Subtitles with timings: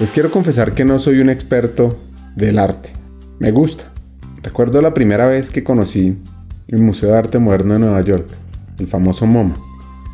[0.00, 2.00] Les quiero confesar que no soy un experto
[2.34, 2.90] del arte.
[3.38, 3.84] Me gusta.
[4.42, 6.16] Recuerdo la primera vez que conocí
[6.68, 8.26] el Museo de Arte Moderno de Nueva York,
[8.78, 9.56] el famoso MoMA.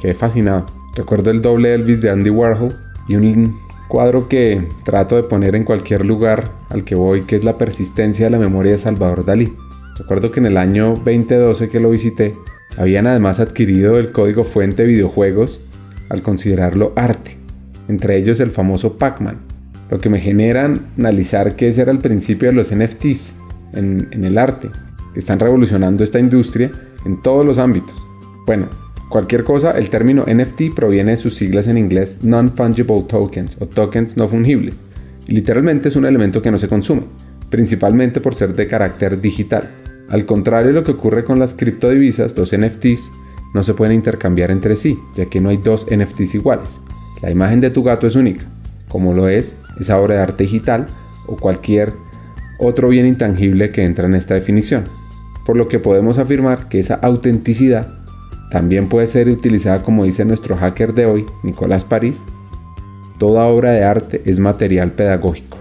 [0.00, 0.66] Quedé fascinado.
[0.96, 2.75] Recuerdo el doble Elvis de Andy Warhol
[3.07, 7.45] y un cuadro que trato de poner en cualquier lugar al que voy, que es
[7.45, 9.53] la persistencia de la memoria de Salvador Dalí.
[9.96, 12.34] Recuerdo que en el año 2012 que lo visité,
[12.77, 15.60] habían además adquirido el código fuente videojuegos
[16.09, 17.38] al considerarlo arte,
[17.87, 19.45] entre ellos el famoso Pac-Man,
[19.90, 23.36] lo que me genera analizar que ese era el principio de los NFTs
[23.74, 24.70] en, en el arte,
[25.14, 26.70] que están revolucionando esta industria
[27.04, 27.95] en todos los ámbitos.
[28.46, 28.68] Bueno,
[29.09, 34.16] Cualquier cosa, el término NFT proviene de sus siglas en inglés Non-Fungible Tokens o tokens
[34.16, 34.80] no fungibles,
[35.28, 37.02] y literalmente es un elemento que no se consume,
[37.48, 39.70] principalmente por ser de carácter digital.
[40.09, 43.12] Al contrario de lo que ocurre con las criptodivisas, los NFTs
[43.54, 46.80] no se pueden intercambiar entre sí, ya que no hay dos NFTs iguales.
[47.23, 48.45] La imagen de tu gato es única,
[48.88, 50.87] como lo es esa obra de arte digital
[51.27, 51.93] o cualquier
[52.59, 54.85] otro bien intangible que entra en esta definición.
[55.45, 57.88] Por lo que podemos afirmar que esa autenticidad
[58.51, 62.18] también puede ser utilizada como dice nuestro hacker de hoy, Nicolás París.
[63.18, 65.59] Toda obra de arte es material pedagógico.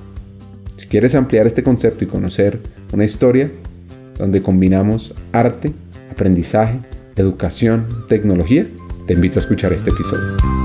[0.77, 2.59] Si quieres ampliar este concepto y conocer
[2.94, 3.50] una historia
[4.17, 5.72] donde combinamos arte,
[6.11, 6.79] aprendizaje,
[7.16, 8.66] educación, tecnología,
[9.07, 10.64] te invito a escuchar este episodio.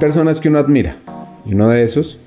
[0.00, 0.96] Personas que uno admira,
[1.46, 2.18] y uno de esos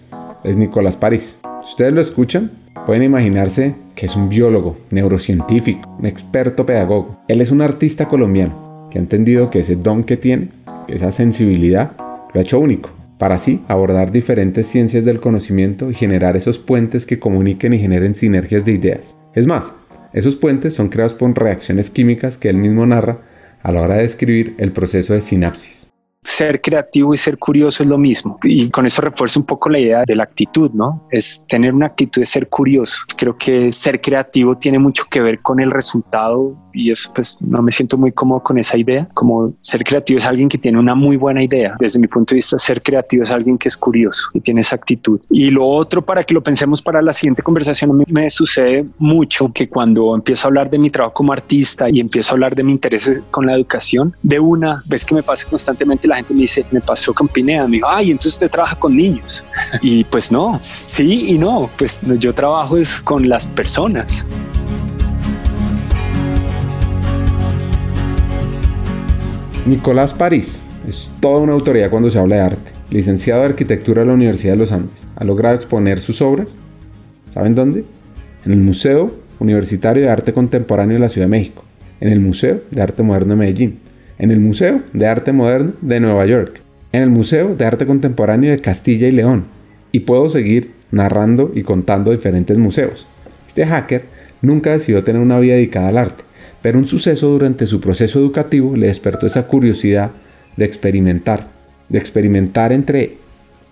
[0.45, 1.37] es Nicolás París.
[1.63, 2.51] Si ustedes lo escuchan,
[2.85, 7.17] Pueden imaginarse que es un biólogo, neurocientífico, un experto pedagogo.
[7.29, 10.49] Él es un artista colombiano que ha entendido que ese don que tiene,
[10.89, 11.93] esa sensibilidad,
[12.33, 17.05] lo ha hecho único, para así abordar diferentes ciencias del conocimiento y generar esos puentes
[17.05, 19.15] que comuniquen y generen sinergias de ideas.
[19.33, 19.73] Es más,
[20.11, 23.19] esos puentes son creados por reacciones químicas que él mismo narra
[23.61, 25.82] a la hora de describir el proceso de sinapsis
[26.23, 28.37] ser creativo y ser curioso es lo mismo.
[28.43, 31.07] Y con eso refuerzo un poco la idea de la actitud, ¿no?
[31.11, 32.97] Es tener una actitud de ser curioso.
[33.17, 37.61] Creo que ser creativo tiene mucho que ver con el resultado y eso pues no
[37.61, 39.05] me siento muy cómodo con esa idea.
[39.13, 41.75] Como ser creativo es alguien que tiene una muy buena idea.
[41.79, 44.75] Desde mi punto de vista, ser creativo es alguien que es curioso y tiene esa
[44.75, 45.19] actitud.
[45.29, 48.85] Y lo otro, para que lo pensemos para la siguiente conversación, a mí me sucede
[48.97, 52.55] mucho que cuando empiezo a hablar de mi trabajo como artista y empiezo a hablar
[52.55, 56.33] de mi interés con la educación, de una vez que me pasa constantemente la gente
[56.33, 59.45] me dice, me pasó con Pineda, me dijo, ay, entonces usted trabaja con niños.
[59.81, 64.25] y pues no, sí y no, pues yo trabajo es con las personas.
[69.65, 72.71] Nicolás París es toda una autoridad cuando se habla de arte.
[72.89, 74.99] Licenciado de Arquitectura de la Universidad de los Andes.
[75.15, 76.49] Ha logrado exponer sus obras.
[77.33, 77.85] ¿Saben dónde?
[78.45, 81.63] En el Museo Universitario de Arte Contemporáneo de la Ciudad de México.
[82.01, 83.79] En el Museo de Arte Moderno de Medellín.
[84.17, 86.61] En el Museo de Arte Moderno de Nueva York.
[86.91, 89.45] En el Museo de Arte Contemporáneo de Castilla y León.
[89.91, 93.07] Y puedo seguir narrando y contando diferentes museos.
[93.47, 94.03] Este hacker
[94.41, 96.23] nunca decidió tener una vida dedicada al arte
[96.63, 100.11] pero un suceso durante su proceso educativo le despertó esa curiosidad
[100.55, 101.49] de experimentar,
[101.89, 103.17] de experimentar entre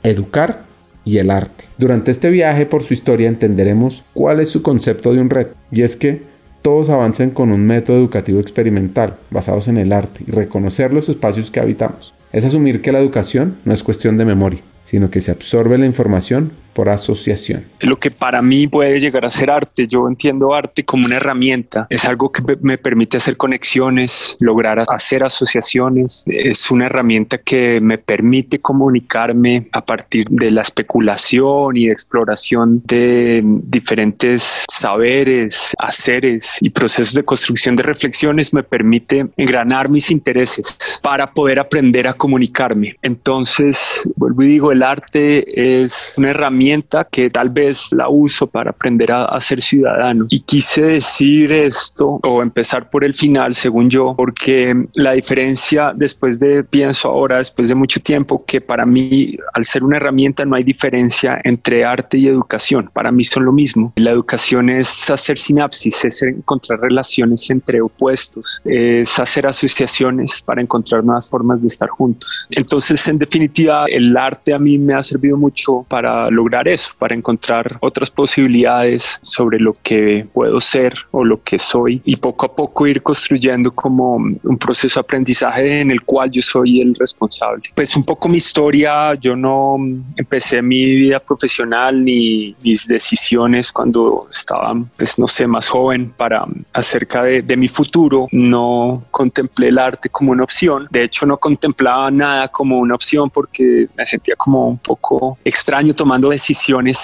[0.03, 0.63] educar
[1.06, 1.63] y el arte.
[1.78, 5.84] Durante este viaje por su historia entenderemos cuál es su concepto de un reto, y
[5.84, 6.22] es que
[6.61, 11.51] todos avancen con un método educativo experimental basados en el arte y reconocer los espacios
[11.51, 12.13] que habitamos.
[12.31, 15.85] Es asumir que la educación no es cuestión de memoria, sino que se absorbe la
[15.85, 17.65] información por asociación.
[17.81, 21.88] Lo que para mí puede llegar a ser arte, yo entiendo arte como una herramienta,
[21.89, 27.97] es algo que me permite hacer conexiones, lograr hacer asociaciones, es una herramienta que me
[27.97, 37.13] permite comunicarme a partir de la especulación y exploración de diferentes saberes, haceres y procesos
[37.13, 42.95] de construcción de reflexiones, me permite engranar mis intereses para poder aprender a comunicarme.
[43.01, 48.48] Entonces, vuelvo y digo, el arte es una herramienta herramienta que tal vez la uso
[48.48, 50.28] para aprender a, a ser ciudadano.
[50.30, 56.40] Y quise decir esto o empezar por el final, según yo, porque la diferencia después
[56.40, 60.56] de, pienso ahora, después de mucho tiempo, que para mí, al ser una herramienta, no
[60.56, 62.86] hay diferencia entre arte y educación.
[62.94, 63.94] Para mí son lo mismo.
[63.96, 71.04] La educación es hacer sinapsis, es encontrar relaciones entre opuestos, es hacer asociaciones para encontrar
[71.04, 72.48] nuevas formas de estar juntos.
[72.56, 77.15] Entonces, en definitiva, el arte a mí me ha servido mucho para lograr eso, para
[77.15, 82.56] encontrar otras posibilidades sobre lo que puedo ser o lo que soy y poco a
[82.56, 87.63] poco ir construyendo como un proceso de aprendizaje en el cual yo soy el responsable.
[87.75, 89.77] Pues un poco mi historia, yo no
[90.18, 96.45] empecé mi vida profesional ni mis decisiones cuando estaba, pues no sé, más joven para
[96.74, 98.21] acerca de, de mi futuro.
[98.31, 100.88] No contemplé el arte como una opción.
[100.92, 105.94] De hecho, no contemplaba nada como una opción porque me sentía como un poco extraño
[105.94, 106.40] tomando decisiones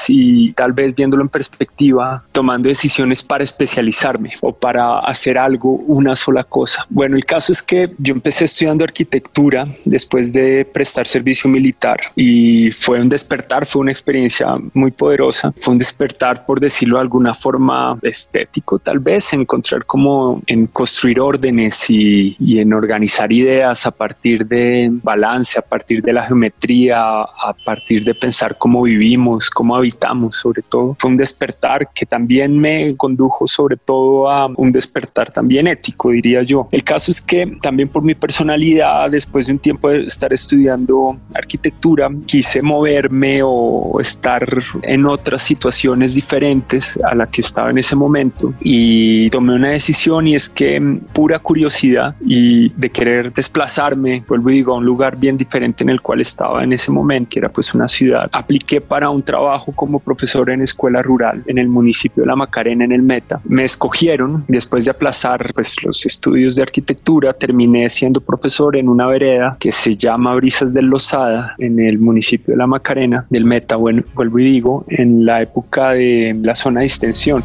[0.08, 6.16] y tal vez viéndolo en perspectiva, tomando decisiones para especializarme o para hacer algo, una
[6.16, 6.86] sola cosa.
[6.90, 12.72] Bueno, el caso es que yo empecé estudiando arquitectura después de prestar servicio militar y
[12.72, 15.54] fue un despertar, fue una experiencia muy poderosa.
[15.62, 21.20] Fue un despertar, por decirlo de alguna forma, estético, tal vez, encontrar como en construir
[21.20, 27.00] órdenes y, y en organizar ideas a partir de balance, a partir de la geometría,
[27.00, 30.96] a partir de pensar cómo vivimos, cómo habitamos, sobre todo.
[31.00, 36.44] Fue un despertar que también me condujo sobre todo a un despertar también ético, diría
[36.44, 36.68] yo.
[36.72, 41.18] El caso es que también por mi personalidad, después de un tiempo de estar estudiando
[41.34, 44.46] arquitectura, quise moverme o estar
[44.82, 50.28] en otras situaciones diferentes a la que estaba en ese momento y tomé una decisión
[50.28, 55.18] y es que pura curiosidad y de querer desplazarme, vuelvo y digo, a un lugar
[55.18, 58.82] bien diferente en el cual estaba en ese momento, que era pues una ciudad, apliqué
[58.82, 62.92] para un trabajo como profesor en escuela rural en el municipio de La Macarena, en
[62.92, 63.40] el Meta.
[63.46, 69.08] Me escogieron después de aplazar pues, los estudios de arquitectura, terminé siendo profesor en una
[69.08, 73.76] vereda que se llama Brisas del Lozada, en el municipio de La Macarena, del Meta,
[73.76, 77.44] bueno, vuelvo y digo, en la época de la zona de extensión.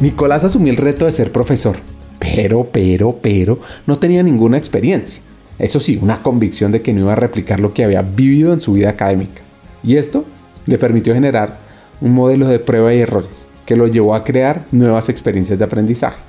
[0.00, 1.76] Nicolás asumió el reto de ser profesor,
[2.18, 5.22] pero, pero, pero, no tenía ninguna experiencia.
[5.62, 8.60] Eso sí, una convicción de que no iba a replicar lo que había vivido en
[8.60, 9.42] su vida académica.
[9.84, 10.24] Y esto
[10.66, 11.60] le permitió generar
[12.00, 16.20] un modelo de prueba y errores que lo llevó a crear nuevas experiencias de aprendizaje.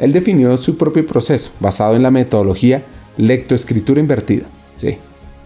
[0.00, 2.82] Él definió su propio proceso basado en la metodología
[3.16, 4.46] lectoescritura invertida.
[4.74, 4.98] Sí,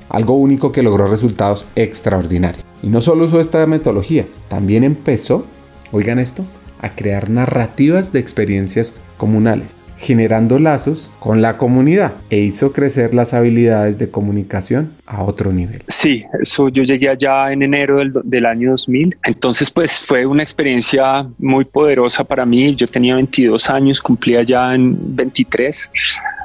[0.08, 2.64] algo único que logró resultados extraordinarios.
[2.82, 5.44] Y no solo usó esta metodología, también empezó,
[5.92, 6.42] oigan esto,
[6.80, 13.34] a crear narrativas de experiencias comunales, generando lazos con la comunidad e hizo crecer las
[13.34, 15.82] habilidades de comunicación a otro nivel.
[15.88, 19.16] Sí, eso yo llegué allá en enero del, del, año 2000.
[19.24, 22.74] Entonces, pues fue una experiencia muy poderosa para mí.
[22.74, 25.90] Yo tenía 22 años, cumplía ya en 23.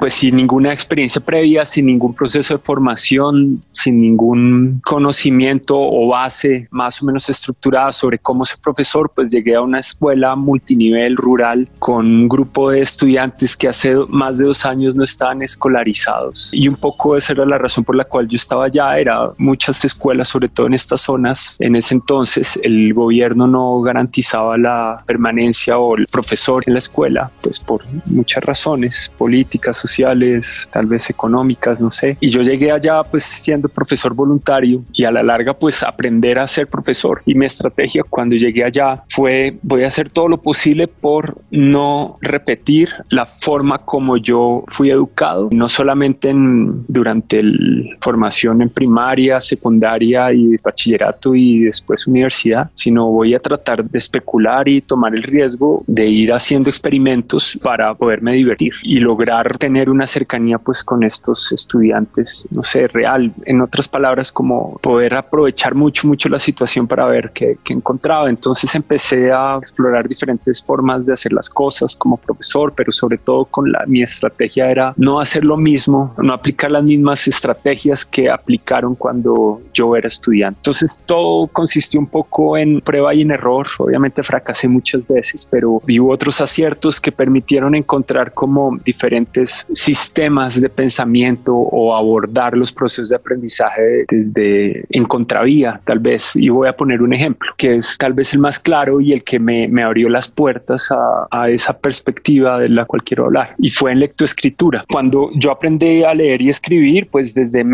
[0.00, 6.66] Pues sin ninguna experiencia previa, sin ningún proceso de formación, sin ningún conocimiento o base
[6.70, 11.68] más o menos estructurada sobre cómo ser profesor, pues llegué a una escuela multinivel rural
[11.78, 16.50] con un grupo de estudiantes que hace más de dos años no estaban escolarizados.
[16.52, 18.98] Y un poco esa era la razón por la cual yo estaba allá.
[18.98, 21.56] Era muchas escuelas, sobre todo en estas zonas.
[21.58, 27.30] En ese entonces el gobierno no garantizaba la permanencia o el profesor en la escuela,
[27.42, 32.16] pues por muchas razones políticas, sociales, tal vez económicas, no sé.
[32.20, 36.46] Y yo llegué allá pues siendo profesor voluntario y a la larga pues aprender a
[36.46, 37.22] ser profesor.
[37.26, 42.18] Y mi estrategia cuando llegué allá fue voy a hacer todo lo posible por no
[42.20, 49.40] repetir la forma como yo fui educado, no solamente en, durante la formación en primaria,
[49.40, 55.22] secundaria y bachillerato y después universidad, sino voy a tratar de especular y tomar el
[55.22, 61.02] riesgo de ir haciendo experimentos para poderme divertir y lograr tener una cercanía pues con
[61.02, 63.32] estos estudiantes, no sé, real.
[63.46, 68.28] En otras palabras, como poder aprovechar mucho, mucho la situación para ver qué, qué encontraba.
[68.28, 73.44] Entonces empecé a explorar diferentes formas de hacer las cosas como profesor, pero sobre todo
[73.46, 78.30] con la, mi estrategia era no hacer lo mismo, no aplicar las mismas estrategias que
[78.34, 80.58] aplicaron cuando yo era estudiante.
[80.58, 83.66] Entonces todo consistió un poco en prueba y en error.
[83.78, 90.68] Obviamente fracasé muchas veces, pero vi otros aciertos que permitieron encontrar como diferentes sistemas de
[90.68, 96.32] pensamiento o abordar los procesos de aprendizaje desde en contravía, tal vez.
[96.34, 99.24] Y voy a poner un ejemplo que es tal vez el más claro y el
[99.24, 103.54] que me, me abrió las puertas a, a, esa perspectiva de la cual quiero hablar.
[103.58, 104.84] Y fue en lectoescritura.
[104.90, 107.64] Cuando yo aprendí a leer y escribir, pues desde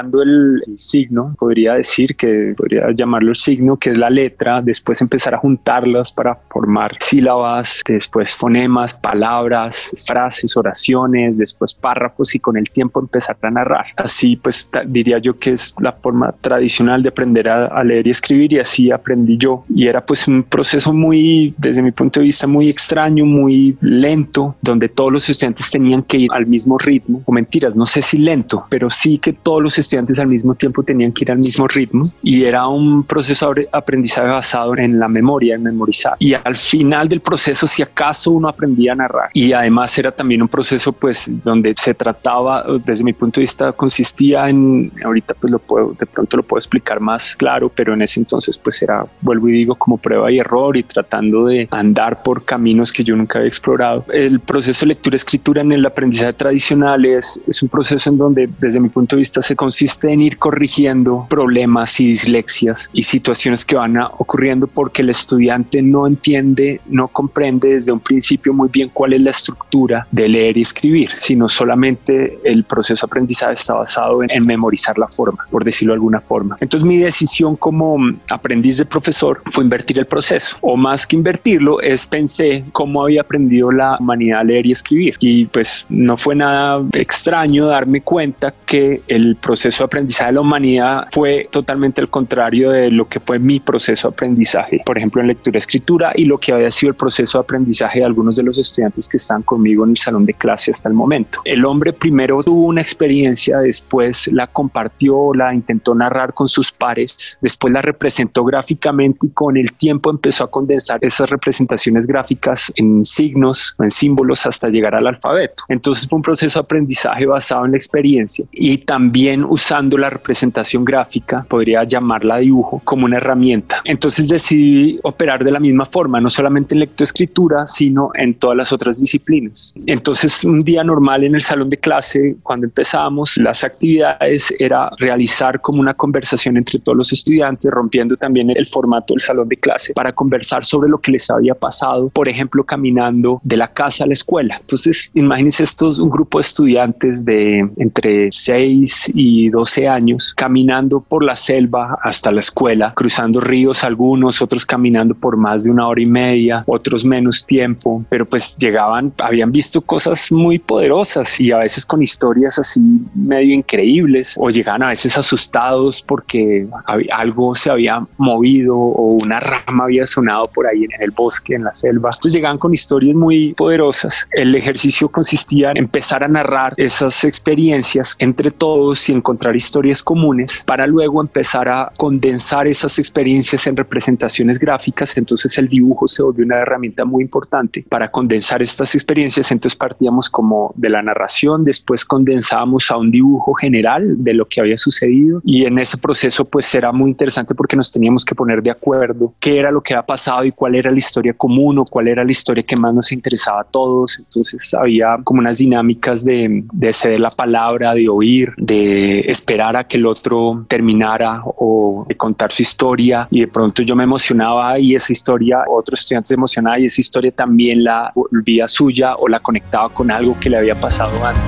[0.00, 5.00] el, el signo, podría decir que podría llamarlo el signo, que es la letra, después
[5.00, 12.56] empezar a juntarlas para formar sílabas, después fonemas, palabras, frases, oraciones, después párrafos y con
[12.56, 13.86] el tiempo empezar a narrar.
[13.96, 18.10] Así pues diría yo que es la forma tradicional de aprender a, a leer y
[18.10, 19.64] escribir y así aprendí yo.
[19.68, 24.56] Y era pues un proceso muy, desde mi punto de vista, muy extraño, muy lento,
[24.62, 28.18] donde todos los estudiantes tenían que ir al mismo ritmo, o mentiras, no sé si
[28.18, 31.66] lento, pero sí que todos los estudiantes al mismo tiempo tenían que ir al mismo
[31.68, 36.16] ritmo y era un proceso de aprendizaje basado en la memoria, en memorizar.
[36.18, 39.30] Y al final del proceso, si acaso uno aprendía a narrar.
[39.34, 43.72] Y además era también un proceso pues donde se trataba, desde mi punto de vista,
[43.72, 48.02] consistía en, ahorita pues lo puedo, de pronto lo puedo explicar más claro, pero en
[48.02, 52.22] ese entonces pues era, vuelvo y digo, como prueba y error y tratando de andar
[52.22, 54.04] por caminos que yo nunca había explorado.
[54.12, 58.80] El proceso de lectura-escritura en el aprendizaje tradicional es, es un proceso en donde desde
[58.80, 63.74] mi punto de vista se consiste en ir corrigiendo problemas y dislexias y situaciones que
[63.74, 69.14] van ocurriendo porque el estudiante no entiende, no comprende desde un principio muy bien cuál
[69.14, 74.22] es la estructura de leer y escribir, sino solamente el proceso de aprendizaje está basado
[74.22, 76.56] en, en memorizar la forma, por decirlo de alguna forma.
[76.60, 77.98] Entonces mi decisión como
[78.30, 83.22] aprendiz de profesor fue invertir el proceso, o más que invertirlo, es pensé cómo había
[83.22, 85.16] aprendido la humanidad a leer y escribir.
[85.18, 90.40] Y pues no fue nada extraño darme cuenta que el proceso de aprendizaje de la
[90.40, 95.20] humanidad fue totalmente al contrario de lo que fue mi proceso de aprendizaje, por ejemplo
[95.20, 98.42] en lectura escritura y lo que había sido el proceso de aprendizaje de algunos de
[98.42, 101.40] los estudiantes que están conmigo en el salón de clase hasta el momento.
[101.44, 107.38] El hombre primero tuvo una experiencia, después la compartió, la intentó narrar con sus pares,
[107.40, 113.04] después la representó gráficamente y con el tiempo empezó a condensar esas representaciones gráficas en
[113.04, 115.64] signos en símbolos hasta llegar al alfabeto.
[115.68, 120.84] Entonces fue un proceso de aprendizaje basado en la experiencia y también usando la representación
[120.84, 123.80] gráfica, podría llamarla dibujo, como una herramienta.
[123.84, 128.72] Entonces decidí operar de la misma forma, no solamente en lectoescritura, sino en todas las
[128.72, 129.74] otras disciplinas.
[129.86, 135.60] Entonces un día normal en el salón de clase, cuando empezamos, las actividades era realizar
[135.60, 139.92] como una conversación entre todos los estudiantes, rompiendo también el formato del salón de clase
[139.94, 144.06] para conversar sobre lo que les había pasado, por ejemplo, caminando de la casa a
[144.06, 144.56] la escuela.
[144.60, 151.24] Entonces, imagínense estos, un grupo de estudiantes de entre 6 y 12 años caminando por
[151.24, 156.00] la selva hasta la escuela, cruzando ríos algunos, otros caminando por más de una hora
[156.00, 161.58] y media, otros menos tiempo, pero pues llegaban, habían visto cosas muy poderosas y a
[161.58, 162.80] veces con historias así
[163.14, 166.66] medio increíbles o llegaban a veces asustados porque
[167.12, 171.64] algo se había movido o una rama había sonado por ahí en el bosque, en
[171.64, 172.10] la selva.
[172.10, 174.26] Entonces llegaban con historias muy poderosas.
[174.32, 180.62] El ejercicio consistía en empezar a narrar esas experiencias entre todos y encontrar historias comunes
[180.64, 185.16] para luego empezar a condensar esas experiencias en representaciones gráficas.
[185.16, 189.50] Entonces el dibujo se volvió una herramienta muy importante para condensar estas experiencias.
[189.50, 194.60] Entonces partíamos como de la narración, después condensábamos a un dibujo general de lo que
[194.60, 198.62] había sucedido y en ese proceso pues era muy interesante porque nos teníamos que poner
[198.62, 201.84] de acuerdo qué era lo que había pasado y cuál era la historia común o
[201.84, 204.20] cuál era la historia que más nos interesaba a todos.
[204.20, 209.84] Entonces había como unas dinámicas de, de ceder la palabra, de oír, de esperar a
[209.84, 214.94] que el otro terminara o contar su historia y de pronto yo me emocionaba y
[214.94, 219.40] esa historia, otro estudiante se emocionaba y esa historia también la volvía suya o la
[219.40, 221.42] conectaba con algo que le había pasado antes.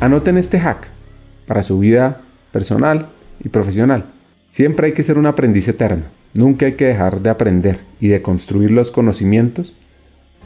[0.00, 0.90] Anoten este hack
[1.46, 2.20] para su vida
[2.52, 3.08] personal
[3.42, 4.06] y profesional.
[4.50, 6.04] Siempre hay que ser un aprendiz eterno.
[6.34, 9.74] Nunca hay que dejar de aprender y de construir los conocimientos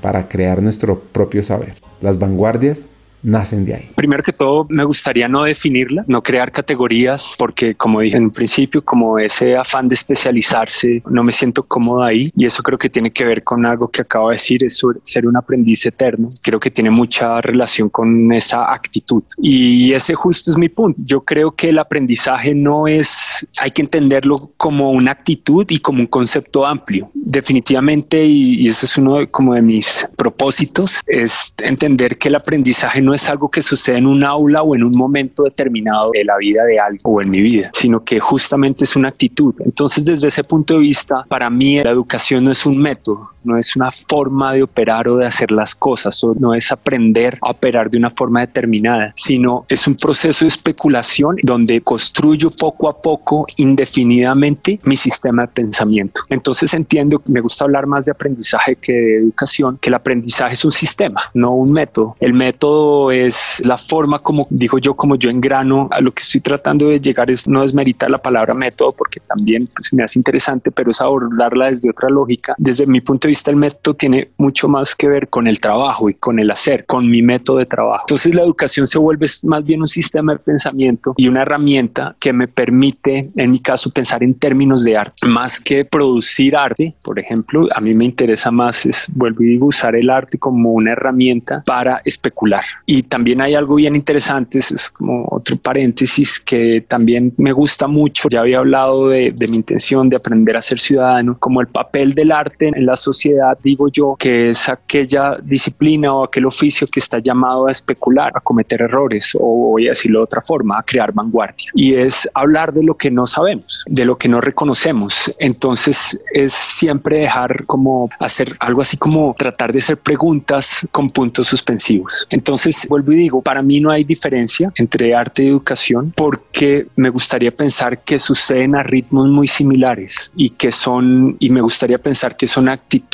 [0.00, 1.74] para crear nuestro propio saber.
[2.00, 2.90] Las vanguardias
[3.22, 3.88] nacen de ahí?
[3.94, 8.30] Primero que todo, me gustaría no definirla, no crear categorías, porque como dije en un
[8.30, 12.88] principio, como ese afán de especializarse, no me siento cómodo ahí y eso creo que
[12.88, 16.28] tiene que ver con algo que acabo de decir, es ser un aprendiz eterno.
[16.42, 21.00] Creo que tiene mucha relación con esa actitud y ese justo es mi punto.
[21.04, 26.00] Yo creo que el aprendizaje no es, hay que entenderlo como una actitud y como
[26.00, 27.10] un concepto amplio.
[27.14, 32.36] Definitivamente, y, y ese es uno de, como de mis propósitos, es entender que el
[32.36, 36.24] aprendizaje no es algo que sucede en un aula o en un momento determinado de
[36.24, 39.54] la vida de alguien o en mi vida, sino que justamente es una actitud.
[39.60, 43.58] Entonces, desde ese punto de vista, para mí la educación no es un método, no
[43.58, 47.50] es una forma de operar o de hacer las cosas, o no es aprender a
[47.50, 53.00] operar de una forma determinada, sino es un proceso de especulación donde construyo poco a
[53.00, 56.20] poco, indefinidamente, mi sistema de pensamiento.
[56.28, 60.64] Entonces entiendo, me gusta hablar más de aprendizaje que de educación, que el aprendizaje es
[60.64, 62.16] un sistema, no un método.
[62.20, 66.40] El método es la forma como digo yo, como yo engrano a lo que estoy
[66.40, 70.70] tratando de llegar es no desmeritar la palabra método porque también pues, me hace interesante,
[70.70, 72.54] pero es abordarla desde otra lógica.
[72.58, 76.10] Desde mi punto de vista, el método tiene mucho más que ver con el trabajo
[76.10, 78.04] y con el hacer, con mi método de trabajo.
[78.08, 82.32] Entonces la educación se vuelve más bien un sistema de pensamiento y una herramienta que
[82.32, 87.18] me permite, en mi caso, pensar en términos de arte, más que producir arte, por
[87.18, 91.62] ejemplo, a mí me interesa más es, vuelvo y usar el arte como una herramienta
[91.64, 92.62] para especular.
[92.86, 98.28] Y también hay algo bien interesante, es como otro paréntesis que también me gusta mucho,
[98.28, 102.14] ya había hablado de, de mi intención de aprender a ser ciudadano, como el papel
[102.14, 103.17] del arte en la sociedad,
[103.62, 108.40] digo yo, que es aquella disciplina o aquel oficio que está llamado a especular, a
[108.42, 111.70] cometer errores, o voy a decirlo de otra forma, a crear vanguardia.
[111.74, 115.34] Y es hablar de lo que no sabemos, de lo que no reconocemos.
[115.38, 121.48] Entonces es siempre dejar como hacer algo así como tratar de hacer preguntas con puntos
[121.48, 122.26] suspensivos.
[122.30, 127.10] Entonces vuelvo y digo, para mí no hay diferencia entre arte y educación porque me
[127.10, 132.36] gustaría pensar que suceden a ritmos muy similares y que son, y me gustaría pensar
[132.36, 133.07] que son actitudes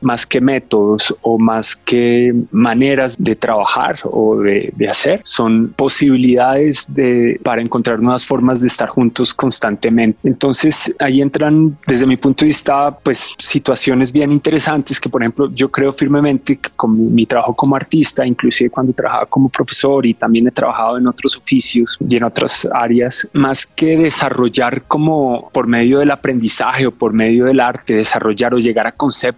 [0.00, 6.86] más que métodos o más que maneras de trabajar o de, de hacer, son posibilidades
[6.88, 10.18] de, para encontrar nuevas formas de estar juntos constantemente.
[10.24, 15.48] Entonces ahí entran desde mi punto de vista pues situaciones bien interesantes que por ejemplo
[15.50, 20.14] yo creo firmemente que con mi trabajo como artista, inclusive cuando trabajaba como profesor y
[20.14, 25.66] también he trabajado en otros oficios y en otras áreas, más que desarrollar como por
[25.66, 29.29] medio del aprendizaje o por medio del arte, desarrollar o llegar a conceptos,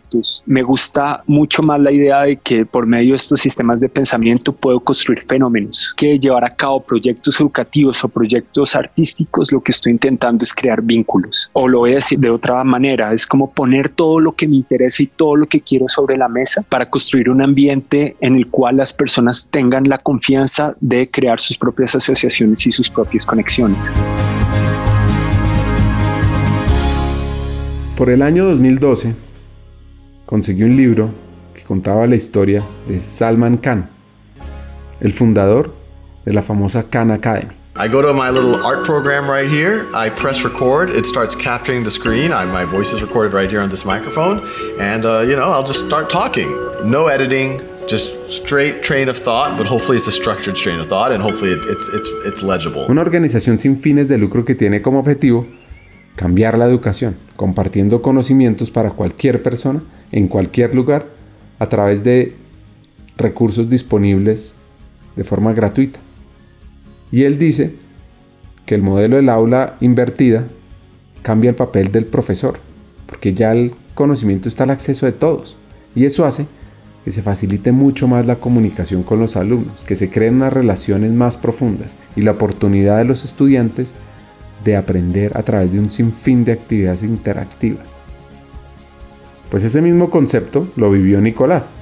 [0.47, 4.53] me gusta mucho más la idea de que por medio de estos sistemas de pensamiento
[4.53, 9.93] puedo construir fenómenos, que llevar a cabo proyectos educativos o proyectos artísticos, lo que estoy
[9.93, 11.51] intentando es crear vínculos.
[11.53, 14.57] O lo voy a decir de otra manera, es como poner todo lo que me
[14.57, 18.49] interesa y todo lo que quiero sobre la mesa para construir un ambiente en el
[18.49, 23.93] cual las personas tengan la confianza de crear sus propias asociaciones y sus propias conexiones.
[27.97, 29.15] Por el año 2012,
[30.33, 31.11] conseguí un libro
[31.55, 33.91] que contaba la historia de Salman Khan,
[34.99, 35.75] el fundador
[36.25, 37.53] de la famosa Khan Academy.
[37.77, 39.85] I go to my little art program right here.
[39.95, 40.89] I press record.
[40.89, 42.33] It starts capturing the screen.
[42.33, 44.41] I, my voice is recorded right here on this microphone.
[44.81, 46.49] And, uh, you know, I'll just start talking.
[46.83, 51.13] No editing, just straight train of thought, but hopefully it's a structured train of thought
[51.13, 52.87] and hopefully it, it's, it's, it's legible.
[52.89, 55.47] Una organización sin fines de lucro que tiene como objetivo
[56.17, 61.07] cambiar la educación, compartiendo conocimientos para cualquier persona, en cualquier lugar,
[61.59, 62.35] a través de
[63.17, 64.55] recursos disponibles
[65.17, 66.01] de forma gratuita.
[67.11, 67.75] Y él dice
[68.67, 70.47] que el modelo del aula invertida
[71.23, 72.59] cambia el papel del profesor,
[73.07, 75.57] porque ya el conocimiento está al acceso de todos.
[75.95, 76.47] Y eso hace
[77.05, 81.13] que se facilite mucho más la comunicación con los alumnos, que se creen unas relaciones
[81.13, 83.95] más profundas y la oportunidad de los estudiantes
[84.65, 87.93] de aprender a través de un sinfín de actividades interactivas.
[89.51, 91.75] Pues ese mismo concepto lo vivió Nicolás,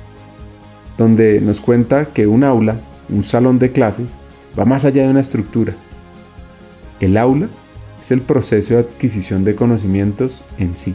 [0.98, 4.16] donde nos cuenta que un aula, un salón de clases,
[4.58, 5.74] va más allá de una estructura.
[6.98, 7.48] El aula
[8.00, 10.94] es el proceso de adquisición de conocimientos en sí.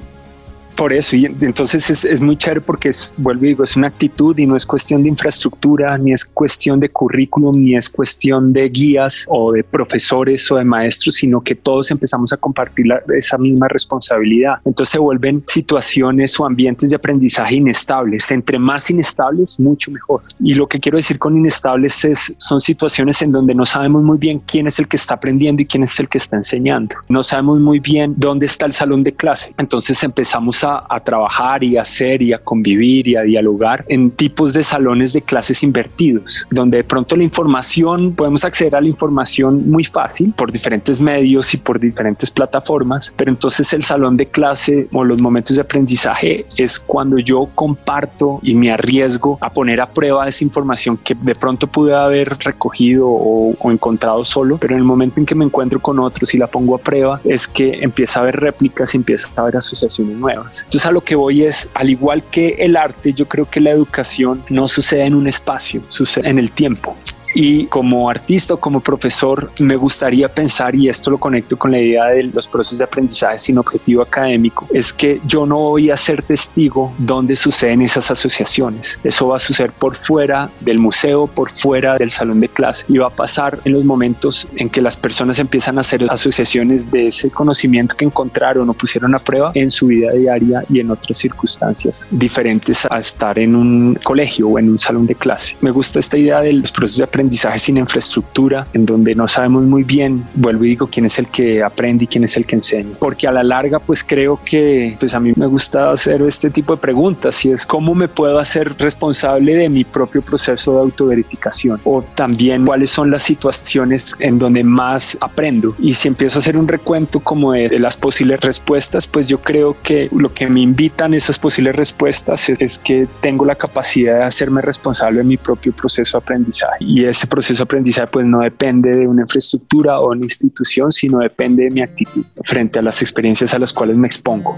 [0.75, 3.87] Por eso, y entonces es, es muy chévere porque es, vuelvo y digo, es una
[3.87, 8.51] actitud y no es cuestión de infraestructura, ni es cuestión de currículum, ni es cuestión
[8.51, 13.37] de guías o de profesores o de maestros, sino que todos empezamos a compartir esa
[13.37, 14.55] misma responsabilidad.
[14.65, 18.29] Entonces se vuelven situaciones o ambientes de aprendizaje inestables.
[18.31, 20.21] Entre más inestables, mucho mejor.
[20.41, 24.17] Y lo que quiero decir con inestables es, son situaciones en donde no sabemos muy
[24.17, 26.95] bien quién es el que está aprendiendo y quién es el que está enseñando.
[27.07, 29.51] No sabemos muy bien dónde está el salón de clase.
[29.57, 34.11] Entonces empezamos a, a, trabajar y a hacer y a convivir y a dialogar en
[34.11, 38.87] tipos de salones de clases invertidos, donde de pronto la información, podemos acceder a la
[38.87, 44.27] información muy fácil por diferentes medios y por diferentes plataformas, pero entonces el salón de
[44.27, 49.81] clase o los momentos de aprendizaje es cuando yo comparto y me arriesgo a poner
[49.81, 54.73] a prueba esa información que de pronto pude haber recogido o, o encontrado solo, pero
[54.73, 57.47] en el momento en que me encuentro con otros y la pongo a prueba es
[57.47, 60.54] que empieza a haber réplicas y empieza a haber asociaciones nuevas.
[60.63, 63.71] Entonces a lo que voy es, al igual que el arte, yo creo que la
[63.71, 66.95] educación no sucede en un espacio, sucede en el tiempo.
[67.33, 71.79] Y como artista o como profesor, me gustaría pensar, y esto lo conecto con la
[71.79, 75.97] idea de los procesos de aprendizaje sin objetivo académico, es que yo no voy a
[75.97, 78.99] ser testigo donde suceden esas asociaciones.
[79.03, 82.97] Eso va a suceder por fuera del museo, por fuera del salón de clase y
[82.97, 87.07] va a pasar en los momentos en que las personas empiezan a hacer asociaciones de
[87.07, 91.17] ese conocimiento que encontraron o pusieron a prueba en su vida diaria y en otras
[91.17, 95.55] circunstancias diferentes a estar en un colegio o en un salón de clase.
[95.61, 97.14] Me gusta esta idea de los procesos de aprendizaje
[97.57, 101.63] sin infraestructura, en donde no sabemos muy bien, vuelvo y digo, quién es el que
[101.63, 102.95] aprende y quién es el que enseña.
[102.99, 106.75] Porque a la larga, pues creo que pues a mí me gusta hacer este tipo
[106.75, 111.79] de preguntas y es cómo me puedo hacer responsable de mi propio proceso de autoverificación
[111.83, 115.75] o también cuáles son las situaciones en donde más aprendo.
[115.79, 119.75] Y si empiezo a hacer un recuento como de, las posibles respuestas, pues yo creo
[119.83, 124.61] que lo que me invitan esas posibles respuestas es, que tengo la capacidad de hacerme
[124.61, 126.77] responsable de mi propio proceso de aprendizaje.
[126.79, 131.63] Y ese proceso aprendizaje pues no depende de una infraestructura o una institución, sino depende
[131.65, 134.57] de mi actitud frente a las experiencias a las cuales me expongo.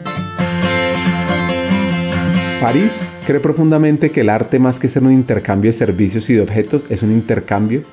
[2.62, 6.42] París cree profundamente que el arte más que ser un intercambio de servicios y de
[6.42, 7.84] objetos es un intercambio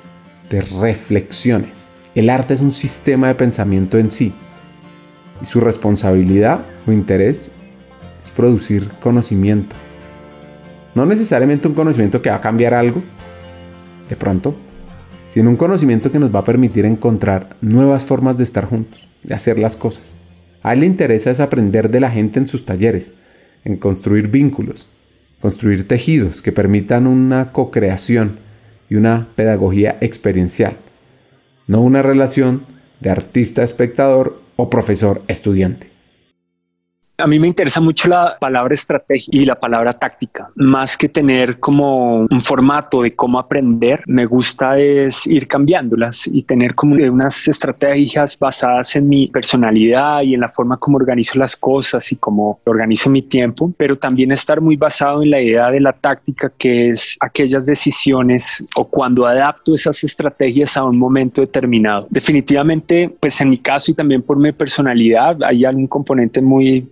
[0.49, 1.89] de reflexiones.
[2.15, 4.33] El arte es un sistema de pensamiento en sí
[5.41, 7.51] y su responsabilidad o interés
[8.21, 9.75] es producir conocimiento.
[10.95, 13.03] No necesariamente un conocimiento que va a cambiar algo,
[14.09, 14.55] de pronto,
[15.29, 19.33] sino un conocimiento que nos va a permitir encontrar nuevas formas de estar juntos, de
[19.33, 20.17] hacer las cosas.
[20.63, 23.13] A él le interesa es aprender de la gente en sus talleres,
[23.65, 24.87] en construir vínculos,
[25.41, 28.39] construir tejidos que permitan una co-creación
[28.89, 30.77] y una pedagogía experiencial,
[31.67, 32.63] no una relación
[32.99, 35.94] de artista-espectador o profesor-estudiante.
[37.17, 41.61] A mí me interesa mucho la palabra estrategia y la palabra táctica, más que tener
[41.61, 47.47] como un formato de cómo aprender, me gusta es ir cambiándolas y tener como unas
[47.47, 52.59] estrategias basadas en mi personalidad y en la forma como organizo las cosas y cómo
[52.65, 56.89] organizo mi tiempo, pero también estar muy basado en la idea de la táctica que
[56.89, 62.07] es aquellas decisiones o cuando adapto esas estrategias a un momento determinado.
[62.09, 66.89] Definitivamente, pues en mi caso y también por mi personalidad, hay algún componente muy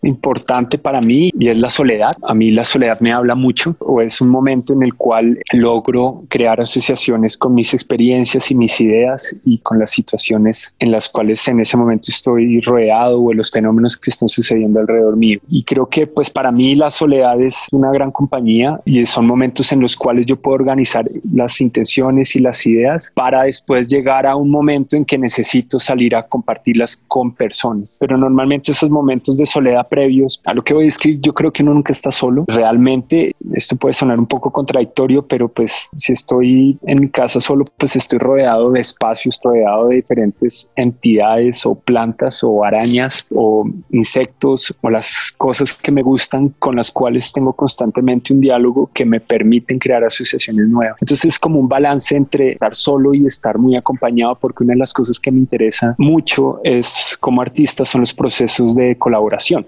[0.82, 2.16] para mí y es la soledad.
[2.28, 6.22] A mí la soledad me habla mucho o es un momento en el cual logro
[6.30, 11.48] crear asociaciones con mis experiencias y mis ideas y con las situaciones en las cuales
[11.48, 15.40] en ese momento estoy rodeado o los fenómenos que están sucediendo alrededor mío.
[15.50, 19.72] Y creo que pues para mí la soledad es una gran compañía y son momentos
[19.72, 24.36] en los cuales yo puedo organizar las intenciones y las ideas para después llegar a
[24.36, 27.98] un momento en que necesito salir a compartirlas con personas.
[28.00, 30.03] Pero normalmente esos momentos de soledad pre
[30.46, 32.46] a lo que voy es que yo creo que uno nunca está solo.
[32.48, 37.66] Realmente esto puede sonar un poco contradictorio, pero pues si estoy en mi casa solo,
[37.78, 44.76] pues estoy rodeado de espacios, rodeado de diferentes entidades o plantas o arañas o insectos
[44.82, 49.20] o las cosas que me gustan con las cuales tengo constantemente un diálogo que me
[49.20, 50.98] permiten crear asociaciones nuevas.
[51.02, 54.80] Entonces es como un balance entre estar solo y estar muy acompañado porque una de
[54.80, 59.66] las cosas que me interesa mucho es como artista son los procesos de colaboración.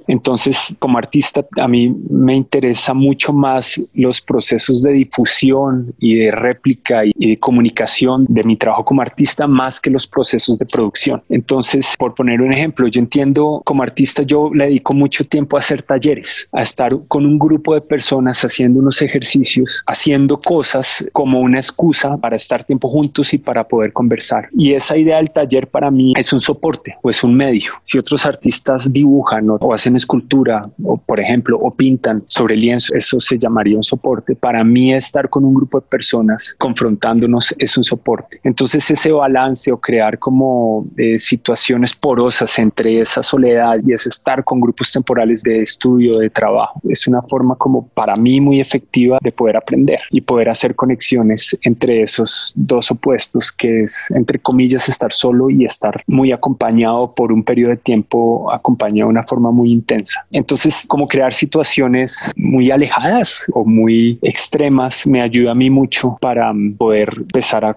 [0.80, 7.06] Como artista, a mí me interesa mucho más los procesos de difusión y de réplica
[7.06, 11.22] y de comunicación de mi trabajo como artista más que los procesos de producción.
[11.30, 15.60] Entonces, por poner un ejemplo, yo entiendo como artista, yo le dedico mucho tiempo a
[15.60, 21.40] hacer talleres, a estar con un grupo de personas haciendo unos ejercicios, haciendo cosas como
[21.40, 24.50] una excusa para estar tiempo juntos y para poder conversar.
[24.54, 27.74] Y esa idea del taller para mí es un soporte o es un medio.
[27.84, 32.96] Si otros artistas dibujan o, hacen esculturas, cultura o por ejemplo o pintan sobre lienzo,
[32.96, 34.34] eso se llamaría un soporte.
[34.34, 38.40] Para mí estar con un grupo de personas confrontándonos es un soporte.
[38.44, 44.42] Entonces ese balance o crear como eh, situaciones porosas entre esa soledad y ese estar
[44.46, 49.18] con grupos temporales de estudio, de trabajo, es una forma como para mí muy efectiva
[49.22, 54.88] de poder aprender y poder hacer conexiones entre esos dos opuestos que es entre comillas
[54.88, 59.52] estar solo y estar muy acompañado por un periodo de tiempo acompañado de una forma
[59.52, 65.70] muy intensa entonces, como crear situaciones muy alejadas o muy extremas me ayuda a mí
[65.70, 67.76] mucho para mm, poder empezar a,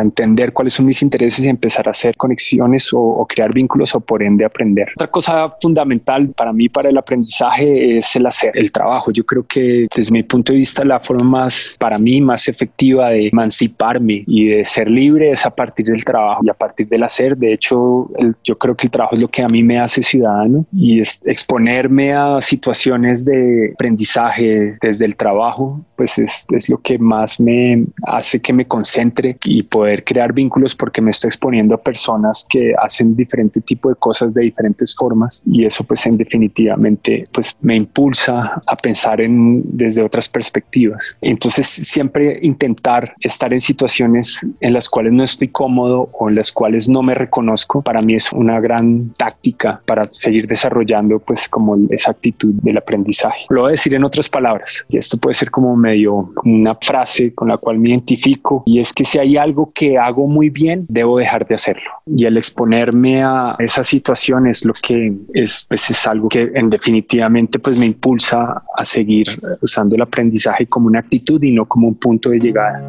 [0.00, 4.22] entender cuáles son mis intereses y empezar a hacer conexiones o, crear vínculos o por
[4.22, 4.88] ende aprender.
[4.96, 9.10] Otra cosa fundamental para mí, para el aprendizaje, es el hacer, el trabajo.
[9.10, 13.10] Yo creo que desde mi punto de vista la forma más, para mí, más efectiva
[13.10, 17.02] de emanciparme y de ser libre es a partir del trabajo y a partir del
[17.02, 17.36] hacer.
[17.36, 18.10] De hecho,
[18.44, 21.20] yo creo que el trabajo es lo que a mí me hace ciudadano y es
[21.48, 27.86] exponerme a situaciones de aprendizaje desde el trabajo, pues es, es, lo que más me
[28.06, 32.74] hace que me concentre y poder crear vínculos porque me estoy exponiendo a personas que
[32.78, 37.76] hacen diferente tipo de cosas de diferentes formas y eso pues en definitivamente pues me
[37.76, 41.16] impulsa a pensar en desde otras perspectivas.
[41.22, 46.52] Entonces siempre intentar estar en situaciones en las cuales no estoy cómodo o en las
[46.52, 51.76] cuales no me reconozco, para mí es una gran táctica para seguir desarrollando pues como
[51.90, 53.44] esa actitud del aprendizaje.
[53.50, 57.34] Lo voy a decir en otras palabras y esto puede ser como medio una frase
[57.34, 60.86] con la cual me identifico y es que si hay algo que hago muy bien,
[60.88, 61.90] debo dejar de hacerlo.
[62.06, 66.70] Y el exponerme a esa situación es lo que es, pues es algo que en
[66.70, 71.88] definitivamente pues me impulsa a seguir usando el aprendizaje como una actitud y no como
[71.88, 72.88] un punto de llegada.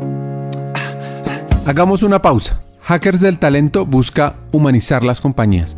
[1.65, 2.63] Hagamos una pausa.
[2.81, 5.77] Hackers del Talento busca humanizar las compañías,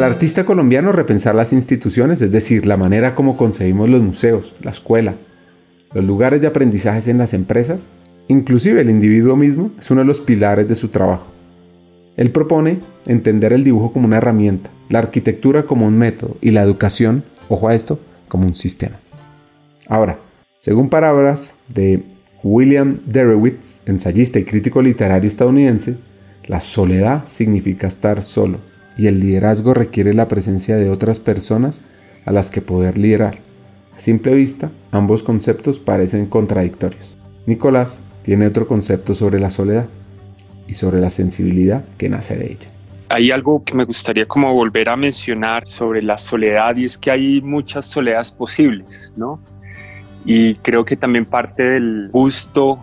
[0.00, 4.70] El artista colombiano repensar las instituciones, es decir, la manera como concebimos los museos, la
[4.70, 5.16] escuela,
[5.92, 7.90] los lugares de aprendizaje en las empresas,
[8.26, 11.26] inclusive el individuo mismo, es uno de los pilares de su trabajo.
[12.16, 16.62] Él propone entender el dibujo como una herramienta, la arquitectura como un método y la
[16.62, 18.96] educación, ojo a esto, como un sistema.
[19.86, 20.18] Ahora,
[20.60, 22.04] según palabras de
[22.42, 25.98] William Derowitz, ensayista y crítico literario estadounidense,
[26.46, 31.82] la soledad significa estar solo y el liderazgo requiere la presencia de otras personas
[32.24, 33.38] a las que poder liderar.
[33.96, 37.16] A simple vista, ambos conceptos parecen contradictorios.
[37.46, 39.86] Nicolás tiene otro concepto sobre la soledad
[40.66, 42.68] y sobre la sensibilidad que nace de ella.
[43.08, 47.10] Hay algo que me gustaría como volver a mencionar sobre la soledad y es que
[47.10, 49.40] hay muchas soledades posibles, ¿no?
[50.24, 52.78] Y creo que también parte del gusto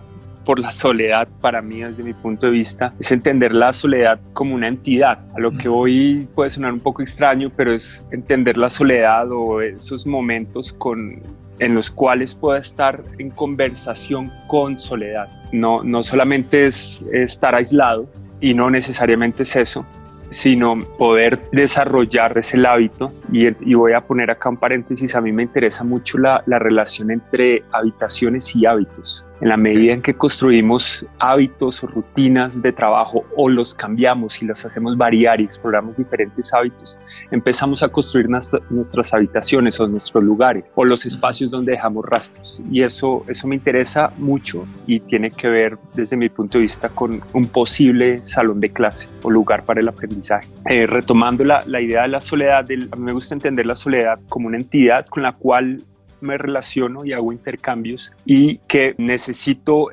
[0.47, 4.55] por la soledad para mí desde mi punto de vista es entender la soledad como
[4.55, 5.19] una entidad.
[5.35, 9.61] A lo que hoy puede sonar un poco extraño, pero es entender la soledad o
[9.61, 11.21] esos momentos con,
[11.59, 15.27] en los cuales pueda estar en conversación con soledad.
[15.51, 18.07] No, no solamente es estar aislado
[18.39, 19.85] y no necesariamente es eso,
[20.29, 23.11] sino poder desarrollar ese hábito.
[23.33, 27.11] Y, voy a poner acá un paréntesis, a mí me interesa mucho la, la relación
[27.11, 29.25] entre habitaciones y hábitos.
[29.41, 34.45] En la medida en que construimos hábitos o rutinas de trabajo o los cambiamos y
[34.45, 36.97] los hacemos variar y exploramos diferentes hábitos,
[37.29, 42.61] empezamos a construir nuestras habitaciones o nuestros lugares o los espacios donde dejamos rastros.
[42.71, 46.89] Y eso, eso me interesa mucho y tiene que ver desde mi punto de vista
[46.89, 50.47] con un posible salón de clase o lugar para el aprendizaje.
[50.65, 54.19] Eh, retomando la, la, idea de la soledad, a mí me gusta entender la soledad
[54.29, 55.83] como una entidad con la cual
[56.21, 59.89] me relaciono y hago intercambios y que necesito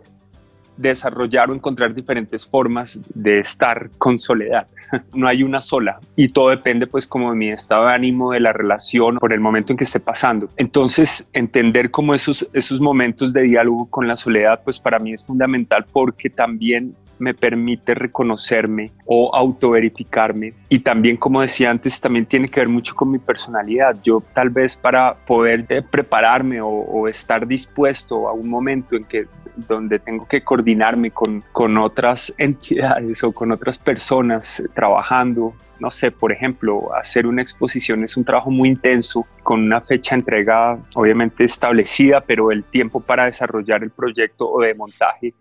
[0.76, 4.66] desarrollar o encontrar diferentes formas de estar con soledad.
[5.12, 8.38] No hay una sola y todo depende pues como de mi estado de ánimo, de
[8.38, 10.48] la relación, por el momento en que esté pasando.
[10.56, 15.26] Entonces, entender como esos, esos momentos de diálogo con la soledad pues para mí es
[15.26, 20.55] fundamental porque también me permite reconocerme o autoverificarme.
[20.68, 23.96] Y también, como decía antes, también tiene que ver mucho con mi personalidad.
[24.03, 29.98] Yo tal vez para poder prepararme o, estar dispuesto a un momento en que donde
[29.98, 36.33] tengo que coordinarme con, con otras entidades o con otras personas trabajando, no sé, por
[36.33, 41.44] ejemplo, hacer una exposición es un trabajo muy intenso, con una fecha de entrega obviamente
[41.44, 45.35] establecida, pero el tiempo para desarrollar el proyecto o de montaje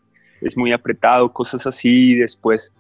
[0.44, 2.76] es muy apretado, cosas así, y después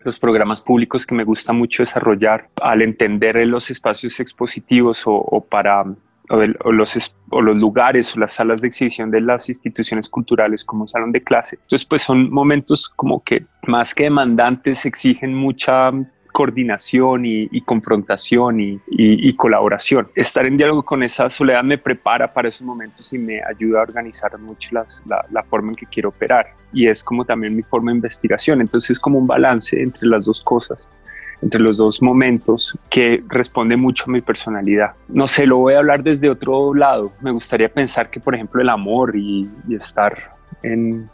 [0.00, 5.84] los programas públicos que me gusta mucho desarrollar al entender los espacios expositivos o, para
[6.30, 10.86] o, los, o los lugares o las salas de exhibición de las instituciones culturales como
[10.86, 11.56] salón de clase.
[11.62, 15.90] Entonces, pues son momentos como que más que demandantes exigen mucha
[16.32, 20.08] coordinación y, confrontación y, colaboración.
[20.14, 23.82] Estar en diálogo con esa soledad me prepara para esos momentos y me ayuda a
[23.82, 26.46] organizar mucho la, forma en que quiero operar.
[26.72, 28.60] Y es como también mi forma de investigación.
[28.60, 30.90] Entonces es como un balance entre las dos cosas
[31.40, 34.94] entre los dos momentos que responde mucho a mi personalidad.
[35.06, 37.12] No sé, lo voy a hablar desde otro lado.
[37.20, 41.08] Me gustaría pensar que, por ejemplo, el amor y estar en,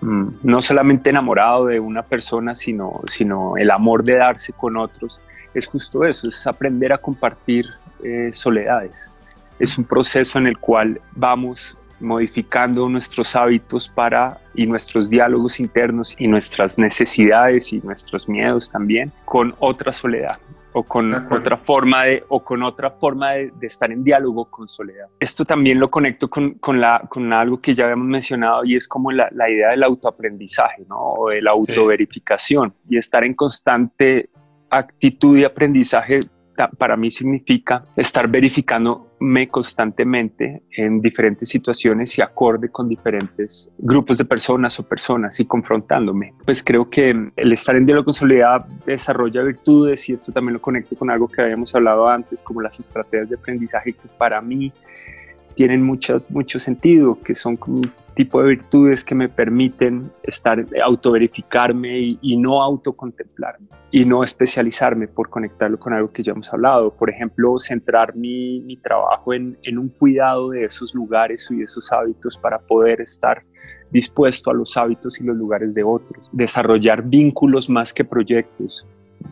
[0.00, 5.20] no solamente enamorado de una persona, sino, sino el amor de darse con otros,
[5.54, 7.66] es justo eso, es aprender a compartir
[8.02, 9.12] eh, soledades.
[9.58, 16.16] Es un proceso en el cual vamos modificando nuestros hábitos para y nuestros diálogos internos
[16.18, 20.36] y nuestras necesidades y nuestros miedos también con otra soledad
[20.72, 25.06] o con otra forma de o con otra forma de, estar en diálogo con soledad.
[25.20, 28.88] Esto también lo conecto con, con, la, con algo que ya habíamos mencionado y es
[28.88, 30.98] como la, la idea del autoaprendizaje, ¿no?
[30.98, 34.30] O de la autoverificación y estar en constante
[34.70, 36.20] actitud de aprendizaje
[36.78, 38.28] para mí significa estar
[39.22, 45.44] verificándome constantemente en diferentes situaciones y acorde con diferentes grupos de personas o personas y
[45.44, 46.34] confrontándome.
[46.44, 50.60] Pues creo que el estar en diálogo con soledad desarrolla virtudes y esto también lo
[50.60, 54.72] conecto con algo que habíamos hablado antes, como las estrategias de aprendizaje que para mí
[55.54, 57.82] tienen mucho, mucho sentido, que son como
[58.14, 65.08] tipo de virtudes que me permiten estar, autoverificarme y, y no autocontemplarme y no especializarme
[65.08, 66.92] por conectarlo con algo que ya hemos hablado.
[66.92, 71.64] Por ejemplo, centrar mi, mi trabajo en, en un cuidado de esos lugares y de
[71.64, 73.42] esos hábitos para poder estar
[73.90, 76.28] dispuesto a los hábitos y los lugares de otros.
[76.32, 78.86] Desarrollar vínculos más que proyectos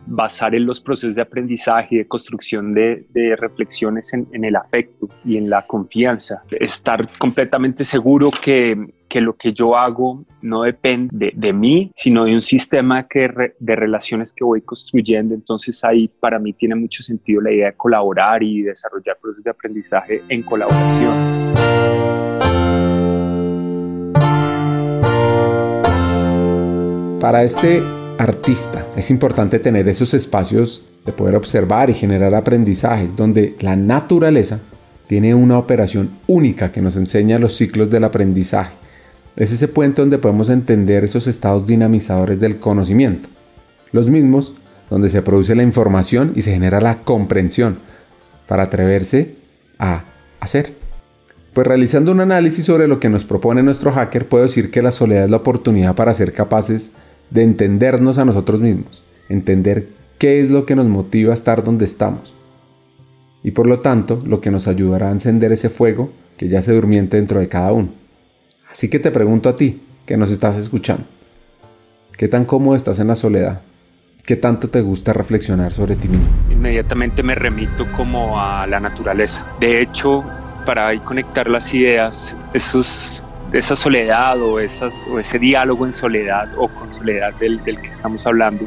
[0.05, 3.05] basar en los procesos de aprendizaje y de construcción de,
[3.37, 6.43] reflexiones en, el afecto y en la confianza.
[6.51, 8.77] Estar completamente seguro que,
[9.15, 14.33] lo que yo hago no depende de, mí, sino de un sistema que de relaciones
[14.33, 15.33] que voy construyendo.
[15.33, 19.51] Entonces ahí para mí tiene mucho sentido la idea de colaborar y desarrollar procesos de
[19.51, 21.51] aprendizaje en colaboración.
[27.19, 27.83] Para este
[28.21, 28.85] artista.
[28.95, 34.59] Es importante tener esos espacios de poder observar y generar aprendizajes donde la naturaleza
[35.07, 38.73] tiene una operación única que nos enseña los ciclos del aprendizaje.
[39.35, 43.27] Es ese puente donde podemos entender esos estados dinamizadores del conocimiento.
[43.91, 44.53] Los mismos
[44.91, 47.79] donde se produce la información y se genera la comprensión
[48.47, 49.35] para atreverse
[49.79, 50.03] a
[50.39, 50.75] hacer.
[51.53, 54.91] Pues realizando un análisis sobre lo que nos propone nuestro hacker, puedo decir que la
[54.91, 60.49] soledad es la oportunidad para ser capaces de entendernos a nosotros mismos, entender qué es
[60.49, 62.33] lo que nos motiva a estar donde estamos.
[63.43, 66.73] Y por lo tanto, lo que nos ayudará a encender ese fuego que ya se
[66.73, 67.89] durmiente dentro de cada uno.
[68.69, 71.05] Así que te pregunto a ti, que nos estás escuchando,
[72.17, 73.61] ¿qué tan cómodo estás en la soledad?
[74.25, 76.31] ¿Qué tanto te gusta reflexionar sobre ti mismo?
[76.49, 79.47] Inmediatamente me remito como a la naturaleza.
[79.59, 80.23] De hecho,
[80.65, 86.67] para conectar las ideas, esos esa soledad o, esas, o ese diálogo en soledad o
[86.69, 88.65] con soledad del, del que estamos hablando,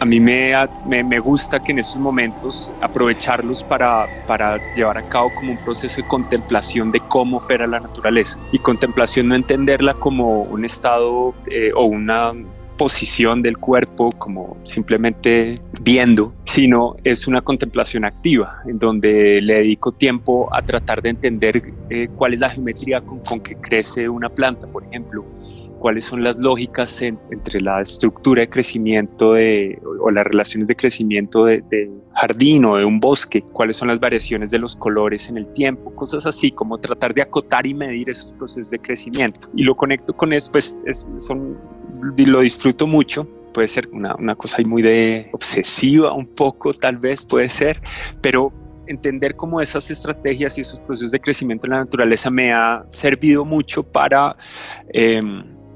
[0.00, 0.52] a mí me,
[0.86, 6.02] me, gusta que en esos momentos aprovecharlos para, para, llevar a cabo como un proceso
[6.02, 8.38] de contemplación de cómo opera la naturaleza.
[8.50, 12.32] Y contemplación no entenderla como un estado eh, o una
[12.76, 19.92] posición del cuerpo como simplemente viendo, sino es una contemplación activa en donde le dedico
[19.92, 24.28] tiempo a tratar de entender eh, cuál es la geometría con, con, que crece una
[24.28, 25.24] planta, por ejemplo,
[25.84, 31.44] cuáles son las lógicas entre la estructura de crecimiento de, o, las relaciones de crecimiento
[31.44, 35.36] de, de, jardín o de un bosque, cuáles son las variaciones de los colores en
[35.36, 39.40] el tiempo, cosas así como tratar de acotar y medir esos procesos de crecimiento.
[39.54, 41.58] Y lo conecto con eso, pues es, son
[42.16, 43.28] lo disfruto mucho.
[43.52, 47.82] Puede ser una, una cosa muy de obsesiva, un poco tal vez puede ser,
[48.22, 48.50] pero
[48.86, 53.44] entender cómo esas estrategias y esos procesos de crecimiento en la naturaleza me ha servido
[53.44, 54.34] mucho para
[54.94, 55.20] eh,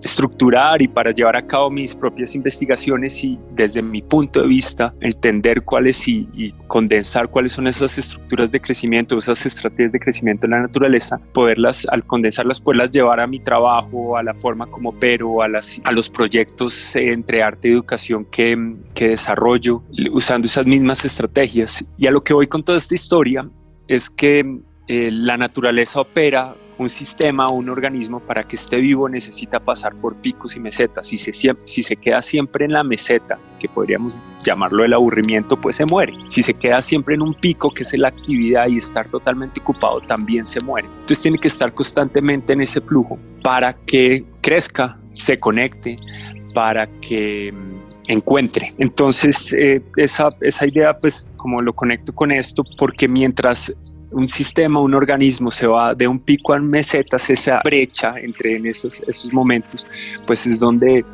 [0.02, 4.94] estructurar y para llevar a cabo mis propias investigaciones y desde mi punto de vista
[5.00, 6.28] entender cuáles y,
[6.66, 11.86] condensar cuáles son esas estructuras de crecimiento, esas estrategias de crecimiento en la naturaleza, poderlas,
[11.90, 15.92] al condensarlas, poderlas llevar a mi trabajo, a la forma como opero, a, las, a
[15.92, 19.82] los proyectos entre arte y educación que, que desarrollo,
[20.12, 21.84] usando esas mismas estrategias.
[21.96, 23.48] Y a lo que voy con toda esta historia
[23.88, 29.08] es que eh, la naturaleza opera un sistema o un organismo para que esté vivo
[29.08, 31.08] necesita pasar por picos y mesetas.
[31.08, 35.76] Si se, si se queda siempre en la meseta, que podríamos llamarlo el aburrimiento, pues
[35.76, 36.12] se muere.
[36.28, 40.00] Si se queda siempre en un pico, que es la actividad y estar totalmente ocupado,
[40.00, 40.88] también se muere.
[41.00, 45.96] Entonces tiene que estar constantemente en ese flujo para que crezca, se conecte,
[46.54, 48.74] para que mm, encuentre.
[48.78, 53.74] Entonces, eh, esa, esa idea, pues como lo conecto con esto, porque mientras
[54.10, 58.66] un sistema, un organismo se va de un pico a mesetas, esa brecha entre en
[58.66, 59.86] esos, esos momentos,
[60.26, 61.04] pues es donde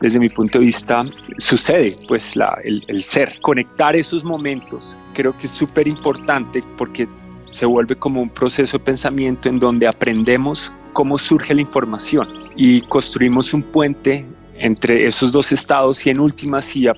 [0.00, 1.02] desde mi punto de vista
[1.38, 3.34] sucede pues el, el ser.
[3.42, 7.06] Conectar esos momentos creo que es súper importante porque
[7.50, 12.80] se vuelve como un proceso de pensamiento en donde aprendemos cómo surge la información y
[12.82, 16.88] construimos un puente entre esos dos estados y en últimas y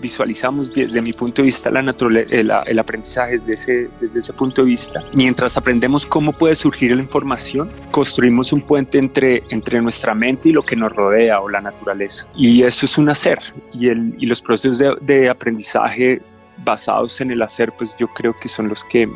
[0.00, 4.62] visualizamos desde mi punto de vista la el, el, aprendizaje desde ese, desde ese punto
[4.62, 5.00] de vista.
[5.16, 10.52] Mientras aprendemos cómo puede surgir la información, construimos un puente entre, entre nuestra mente y
[10.52, 12.26] lo que nos rodea o la naturaleza.
[12.34, 13.38] Y eso es un hacer.
[13.72, 16.20] Y, el, y los procesos de, de aprendizaje
[16.64, 19.08] basados en el hacer, pues yo creo que son los que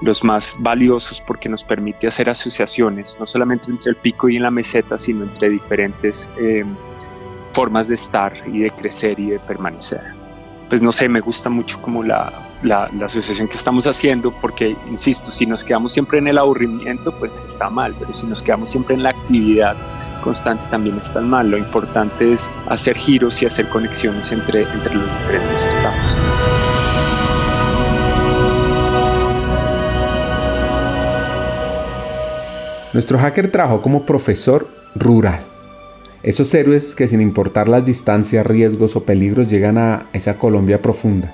[0.00, 4.42] los más valiosos porque nos permite hacer asociaciones, no solamente entre el pico y en
[4.42, 6.64] la meseta, sino entre diferentes eh,
[7.58, 10.00] formas de estar y de crecer y de permanecer.
[10.68, 12.32] Pues no sé, me gusta mucho como la,
[12.62, 17.44] la, asociación que estamos haciendo porque, insisto, si nos quedamos siempre en el aburrimiento, pues
[17.44, 19.74] está mal, pero si nos quedamos siempre en la actividad
[20.22, 21.50] constante también está mal.
[21.50, 26.16] Lo importante es hacer giros y hacer conexiones entre, entre los diferentes estados.
[32.92, 35.57] Nuestro hacker trabajó como profesor rural.
[36.22, 41.32] Esos héroes que sin importar las distancias, riesgos o peligros llegan a esa Colombia profunda,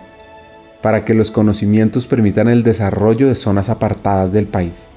[0.83, 4.89] para que los conocimientos permitan el desarrollo de zonas apartadas del país.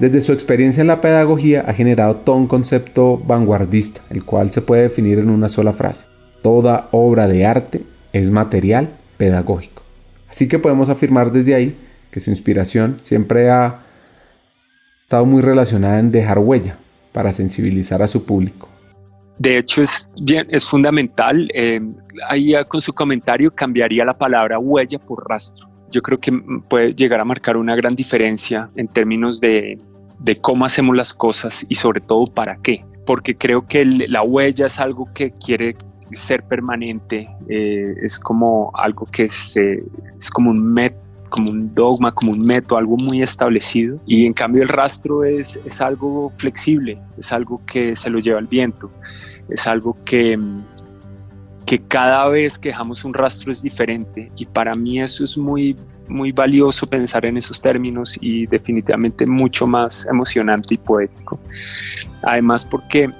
[0.00, 4.62] Desde su experiencia en la pedagogía ha generado todo un concepto vanguardista, el cual se
[4.62, 6.06] puede definir en una sola frase.
[6.42, 9.84] Toda obra de arte es material pedagógico.
[10.28, 11.78] Así que podemos afirmar desde ahí
[12.10, 13.84] que su inspiración siempre ha
[15.00, 16.78] estado muy relacionada en dejar huella
[17.12, 18.73] para sensibilizar a su público.
[19.38, 21.48] De hecho, es, bien, es fundamental.
[21.54, 21.80] Eh,
[22.28, 25.68] ahí con su comentario cambiaría la palabra huella por rastro.
[25.90, 26.32] Yo creo que
[26.68, 29.78] puede llegar a marcar una gran diferencia en términos de,
[30.20, 32.84] de cómo hacemos las cosas y sobre todo para qué.
[33.06, 35.76] Porque creo que la huella es algo que quiere
[36.12, 39.82] ser permanente, eh, es como algo que se,
[40.16, 41.03] es como un método
[41.34, 43.98] como un dogma, como un método, algo muy establecido.
[44.06, 48.38] Y en cambio el rastro es, es algo flexible, es algo que se lo lleva
[48.38, 48.88] el viento,
[49.48, 50.38] es algo que,
[51.66, 54.30] que cada vez que dejamos un rastro es diferente.
[54.36, 55.76] Y para mí eso es muy,
[56.06, 61.40] muy valioso pensar en esos términos y definitivamente mucho más emocionante y poético.
[62.22, 63.10] Además porque,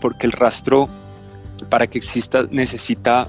[0.00, 0.88] porque el rastro
[1.68, 3.26] para que exista necesita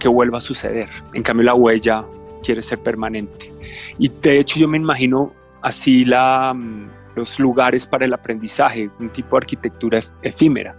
[0.00, 0.88] que vuelva a suceder.
[1.12, 2.04] En cambio la huella
[2.44, 3.52] quiere ser permanente.
[3.98, 5.32] Y de hecho yo me imagino
[5.62, 10.72] así la, mm, los lugares para el aprendizaje, un tipo de arquitectura efímera.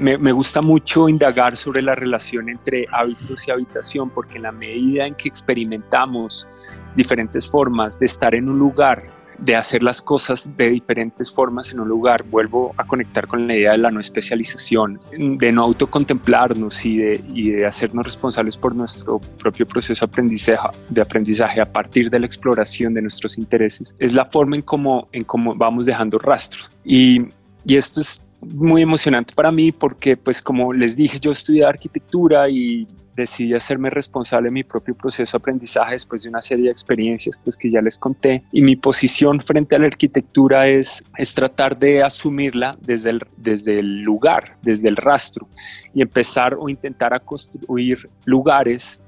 [0.00, 4.52] me, me, gusta mucho indagar sobre la relación entre hábitos y habitación, porque en la
[4.52, 6.46] medida en que experimentamos
[6.94, 8.98] diferentes formas de estar en un lugar
[9.40, 12.24] de hacer las cosas de diferentes formas en un lugar.
[12.24, 17.24] Vuelvo a conectar con la idea de la no especialización, de no autocontemplarnos y de,
[17.34, 22.26] y de hacernos responsables por nuestro propio proceso aprendizaje, de aprendizaje a partir de la
[22.26, 23.94] exploración de nuestros intereses.
[23.98, 26.70] Es la forma en cómo, en cómo vamos dejando rastros.
[26.84, 27.26] Y,
[27.64, 32.48] y esto es muy emocionante para mí porque, pues como les dije, yo estudié arquitectura
[32.48, 36.70] y decidí hacerme responsable de mi propio proceso de aprendizaje después de una serie de
[36.70, 38.44] experiencias pues, que ya les conté.
[38.52, 43.76] Y mi posición frente a la arquitectura es, es tratar de asumirla desde el, desde
[43.76, 45.48] el lugar, desde el rastro,
[45.94, 49.00] y empezar o intentar a construir lugares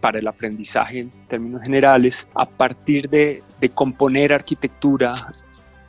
[0.00, 5.14] para el aprendizaje en términos generales a partir de, de componer arquitectura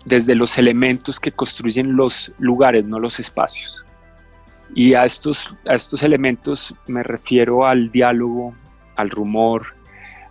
[0.07, 3.85] desde los elementos que construyen los lugares, no los espacios.
[4.73, 8.55] Y a estos, a estos elementos me refiero al diálogo,
[8.95, 9.75] al rumor,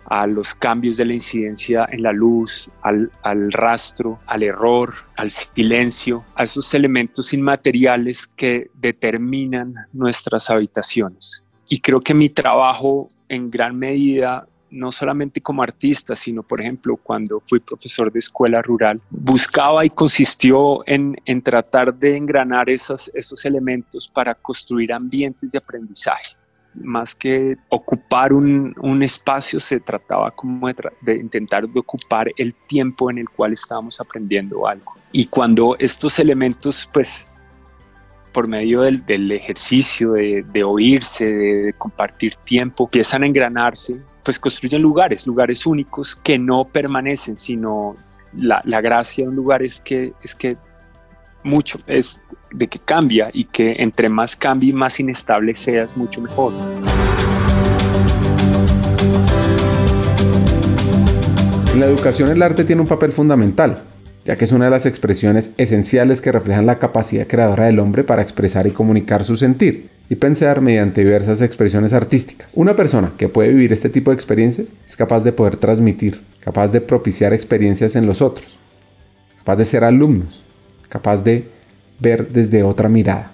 [0.05, 5.29] a los cambios de la incidencia en la luz, al, al, rastro, al error, al
[5.29, 11.43] silencio, a esos elementos inmateriales que determinan nuestras habitaciones.
[11.69, 16.95] Y creo que mi trabajo en gran medida no solamente como artista, sino por ejemplo
[17.01, 23.45] cuando fui profesor de escuela rural, buscaba y consistió en, tratar de engranar esos, esos
[23.45, 26.35] elementos para construir ambientes de aprendizaje.
[26.83, 30.67] Más que ocupar un, espacio, se trataba como
[31.01, 34.93] de, intentar de ocupar el tiempo en el cual estábamos aprendiendo algo.
[35.11, 37.31] Y cuando estos elementos, pues,
[38.31, 44.81] por medio del, ejercicio, de, de oírse, de compartir tiempo, empiezan a engranarse, pues construyen
[44.81, 47.95] lugares, lugares únicos que no permanecen, sino
[48.33, 50.57] la, gracia de un lugar es que, es que
[51.45, 52.21] mucho, es
[52.51, 56.51] de que cambia y que entre más cambie y más inestable seas, mucho mejor.
[61.71, 63.85] En la educación el arte tiene un papel fundamental,
[64.25, 68.03] ya que es una de las expresiones esenciales que reflejan la capacidad creadora del hombre
[68.03, 72.53] para expresar y comunicar su sentir y pensar mediante diversas expresiones artísticas.
[72.55, 76.69] Una persona que puede vivir este tipo de experiencias es capaz de poder transmitir, capaz
[76.69, 78.59] de propiciar experiencias en los otros,
[79.39, 80.43] capaz de ser alumnos,
[80.89, 81.49] capaz de
[81.99, 83.33] ver desde otra mirada.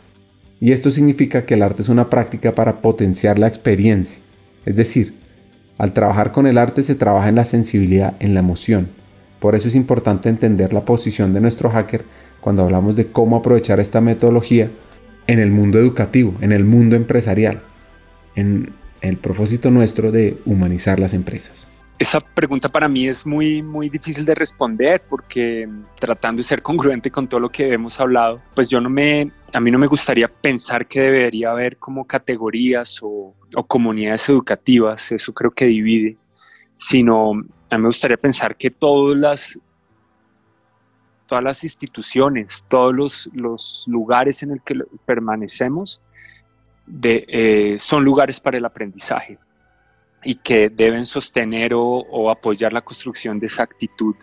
[0.59, 4.19] Y esto significa que el arte es una práctica para potenciar la experiencia,
[4.65, 5.13] Es decir,
[5.77, 8.89] al trabajar con el arte se trabaja en la sensibilidad, en la emoción.
[9.39, 12.05] Por eso es importante entender la posición de nuestro hacker
[12.39, 14.71] cuando hablamos de cómo aprovechar esta metodología
[15.27, 17.61] en el mundo educativo, en el mundo empresarial,
[18.35, 21.67] en el propósito nuestro de humanizar las empresas.
[21.99, 25.69] Esa pregunta para mí es muy, muy difícil de responder porque
[25.99, 29.59] tratando de ser congruente con todo lo que hemos hablado, pues yo no me, a
[29.59, 35.33] mí no me gustaría pensar que debería haber como categorías o, o comunidades educativas, eso
[35.33, 36.17] creo que divide,
[36.77, 37.31] sino
[37.69, 39.59] a mí me gustaría pensar que todas las,
[41.33, 45.99] todas las instituciones, todos los, los lugares en el que permanecemos,
[46.85, 49.39] de, eh, son lugares para el aprendizaje
[50.23, 54.13] y que deben sostener o, apoyar la construcción de esa actitud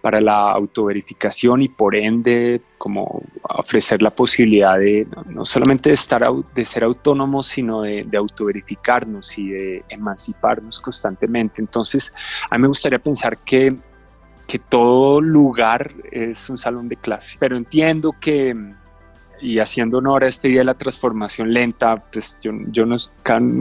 [0.00, 6.22] para la autoverificación y por ende como ofrecer la posibilidad de no, solamente de estar
[6.54, 11.60] de ser autónomos sino de, de, autoverificarnos y de emanciparnos constantemente.
[11.60, 12.14] Entonces
[12.52, 13.76] a mí me gustaría pensar que
[14.46, 17.36] que todo lugar es un salón de clase.
[17.38, 18.54] Pero entiendo que
[19.40, 22.96] y haciendo honor a este día de la transformación lenta, pues yo, yo no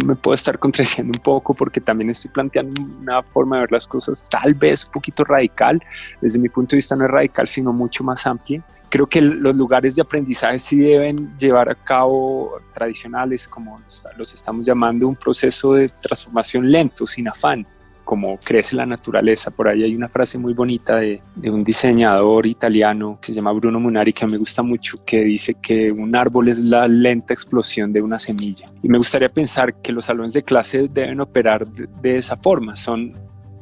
[0.06, 3.88] me puedo estar contradiciendo un poco porque también estoy planteando una forma de ver las
[3.88, 5.84] cosas tal vez un poquito radical,
[6.22, 8.64] desde mi punto de vista no es radical, sino mucho más amplia.
[8.90, 13.82] Creo que los lugares de aprendizaje sí deben llevar a cabo tradicionales, como
[14.18, 17.66] los estamos llamando, un proceso de transformación lento, sin afán
[18.14, 19.50] como crece la naturaleza.
[19.50, 23.80] Por ahí hay una frase muy bonita de, un diseñador italiano que se llama Bruno
[23.80, 28.04] Munari que me gusta mucho, que dice que un árbol es la lenta explosión de
[28.04, 28.66] una semilla.
[28.84, 32.76] Y me gustaría pensar que los salones de clase deben operar de, esa forma.
[32.76, 33.14] Son,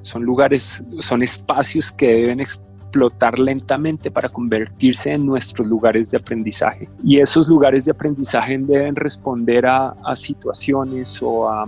[0.02, 6.90] son lugares, son espacios que deben explotar lentamente para convertirse en nuestros lugares de aprendizaje.
[7.06, 11.64] Y esos lugares de aprendizaje deben responder a situaciones o a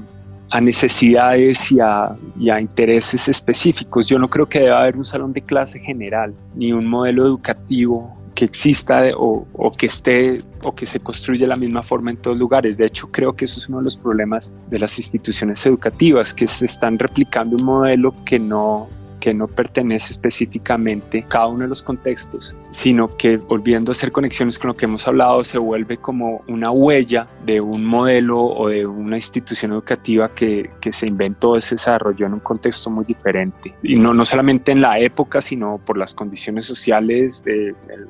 [0.53, 2.15] a necesidades y a,
[2.61, 4.07] intereses específicos.
[4.07, 8.13] Yo no creo que deba haber un salón de clase general, ni un modelo educativo
[8.35, 12.17] que exista o, o, que esté o que se construya de la misma forma en
[12.17, 12.77] todos lugares.
[12.77, 16.47] De hecho, creo que eso es uno de los problemas de las instituciones educativas, que
[16.47, 18.87] se están replicando un modelo que no
[19.23, 24.11] que no pertenece específicamente a cada uno de los contextos, sino que volviendo a hacer
[24.11, 28.67] conexiones con lo que hemos hablado, se vuelve como una huella de un modelo o
[28.67, 33.73] de una institución educativa que, que se inventó, se desarrolló en un contexto muy diferente.
[33.81, 37.45] Y no, no solamente en la época, sino por las condiciones sociales,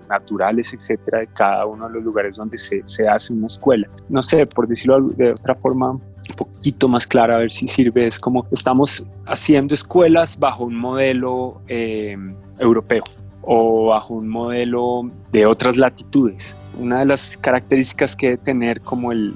[0.10, 3.88] naturales, etcétera, de cada uno de los lugares donde se, se hace una escuela.
[4.10, 5.96] No sé, por decirlo de otra forma,
[6.36, 11.62] poquito más clara, a ver si sirve, es como estamos haciendo escuelas bajo un modelo
[11.68, 12.18] eh,
[12.60, 13.04] europeo
[13.42, 16.56] o bajo un modelo de otras latitudes.
[16.80, 19.36] Una de las características que debe tener como el,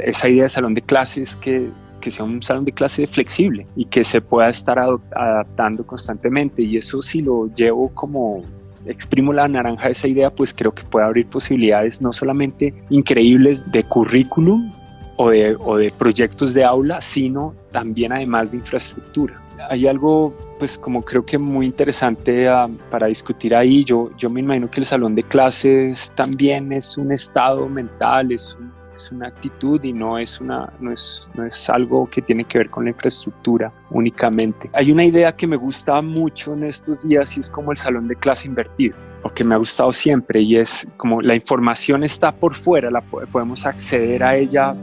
[0.00, 1.70] esa idea de salón de clases es que,
[2.00, 6.76] que sea un salón de clase flexible y que se pueda estar adaptando constantemente y
[6.76, 8.44] eso si lo llevo como
[8.86, 13.70] exprimo la naranja de esa idea, pues creo que puede abrir posibilidades no solamente increíbles
[13.70, 14.72] de currículum,
[15.18, 19.40] o de, proyectos de aula, sino también además de infraestructura.
[19.68, 23.84] Hay algo, pues como creo que muy interesante ah, para discutir ahí.
[23.84, 28.56] Yo, yo me imagino que el salón de clases también es un estado mental, es,
[28.94, 32.58] es una actitud y no es, una, no, es, no es algo que tiene que
[32.58, 34.70] ver con la infraestructura únicamente.
[34.74, 38.06] Hay una idea que me gusta mucho en estos días y es como el salón
[38.06, 42.30] de clase invertido o que me ha gustado siempre y es como la información está
[42.30, 44.76] por fuera, la podemos acceder a ella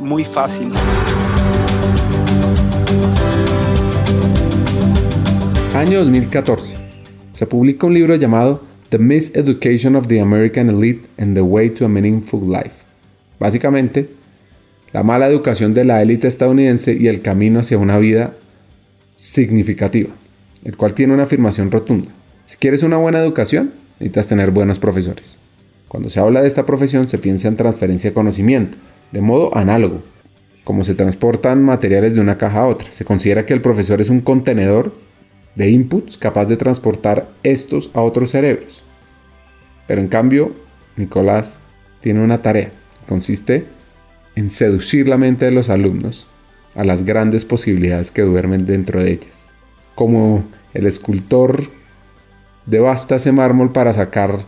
[0.00, 0.72] muy fácil.
[5.74, 6.76] Año 2014.
[7.32, 11.84] Se publica un libro llamado The Miseducation of the American Elite and the Way to
[11.84, 12.72] a Meaningful Life.
[13.38, 14.08] Básicamente,
[14.92, 18.36] la mala educación de la élite estadounidense y el camino hacia una vida
[19.16, 20.14] significativa,
[20.64, 22.08] el cual tiene una afirmación rotunda.
[22.46, 25.38] Si quieres una buena educación, necesitas tener buenos profesores.
[25.88, 28.78] Cuando se habla de esta profesión se piensa en transferencia de conocimiento,
[29.12, 30.02] de modo análogo,
[30.64, 32.90] como se transportan materiales de una caja a otra.
[32.92, 34.92] Se considera que el profesor es un contenedor
[35.54, 38.84] de inputs capaz de transportar estos a otros cerebros.
[39.86, 40.52] Pero en cambio,
[40.96, 41.58] Nicolás
[42.00, 42.72] tiene una tarea.
[43.08, 43.66] Consiste
[44.34, 46.28] en seducir la mente de los alumnos
[46.74, 49.46] a las grandes posibilidades que duermen dentro de ellas.
[49.94, 50.44] Como
[50.74, 51.70] el escultor
[52.66, 54.44] devasta ese mármol para sacar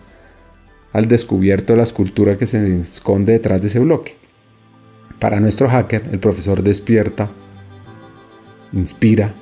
[0.93, 4.17] al descubierto la escultura que se esconde detrás de ese bloque.
[5.21, 7.29] Para nuestro hacker, el profesor despierta,
[8.73, 9.35] inspira,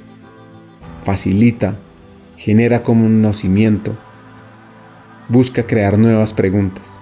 [1.03, 1.77] facilita,
[2.39, 3.97] genera conocimiento,
[5.29, 6.99] busca crear nuevas preguntas,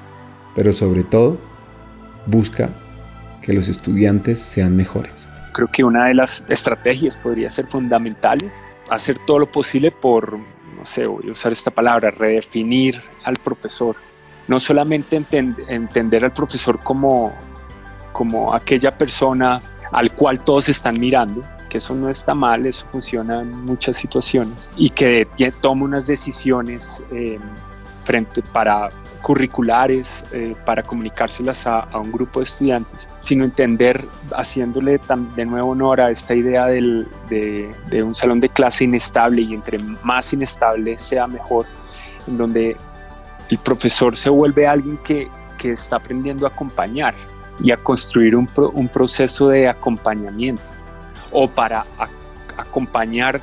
[0.57, 1.39] pero sobre todo
[2.27, 2.71] busca
[3.43, 5.29] que los estudiantes sean mejores.
[5.53, 10.85] creo que una de las estrategias podría ser fundamentales, hacer todo lo posible por, no
[10.85, 13.95] sé, usar esta palabra, redefinir al profesor.
[14.49, 15.17] No solamente
[15.69, 17.33] entender al profesor como,
[18.15, 19.61] como aquella persona
[19.91, 24.71] al cual todos están mirando, que eso no está mal, eso funciona en muchas situaciones,
[24.77, 25.27] y que
[25.61, 27.39] toma unas decisiones eh,
[28.05, 28.91] frente para
[29.21, 34.05] curriculares eh, para comunicárselas a, un grupo de estudiantes, sino entender,
[34.37, 35.01] haciéndole
[35.35, 39.55] de nuevo honor a esta idea del, de, de, un salón de clase inestable y
[39.55, 41.67] entre más inestable sea mejor,
[42.29, 42.77] en donde
[43.49, 47.15] el profesor se vuelve alguien que, que está aprendiendo a acompañar
[47.63, 50.63] y a construir un, un proceso de acompañamiento
[51.31, 51.85] o para
[52.57, 53.41] acompañar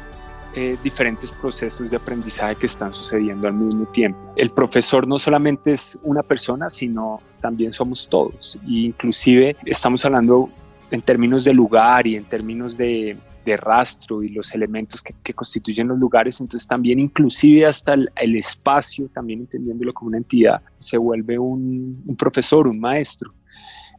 [0.54, 4.20] eh, diferentes procesos de aprendizaje que están sucediendo al mismo tiempo.
[4.36, 8.60] El profesor no solamente es una persona, sino también somos todos.
[8.68, 10.50] E inclusive estamos hablando
[10.92, 15.98] en términos de lugar y en términos de, rastro y los elementos que, constituyen los
[15.98, 22.16] lugares, entonces también inclusive hasta el, espacio, también entendiéndolo como una entidad, se vuelve un
[22.18, 23.34] profesor, un maestro.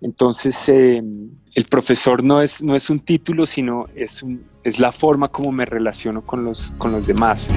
[0.02, 1.00] Entonces, eh,
[1.54, 4.24] el profesor no es, no es un título, sino es,
[4.64, 7.48] es la forma como me relaciono con los, con los demás.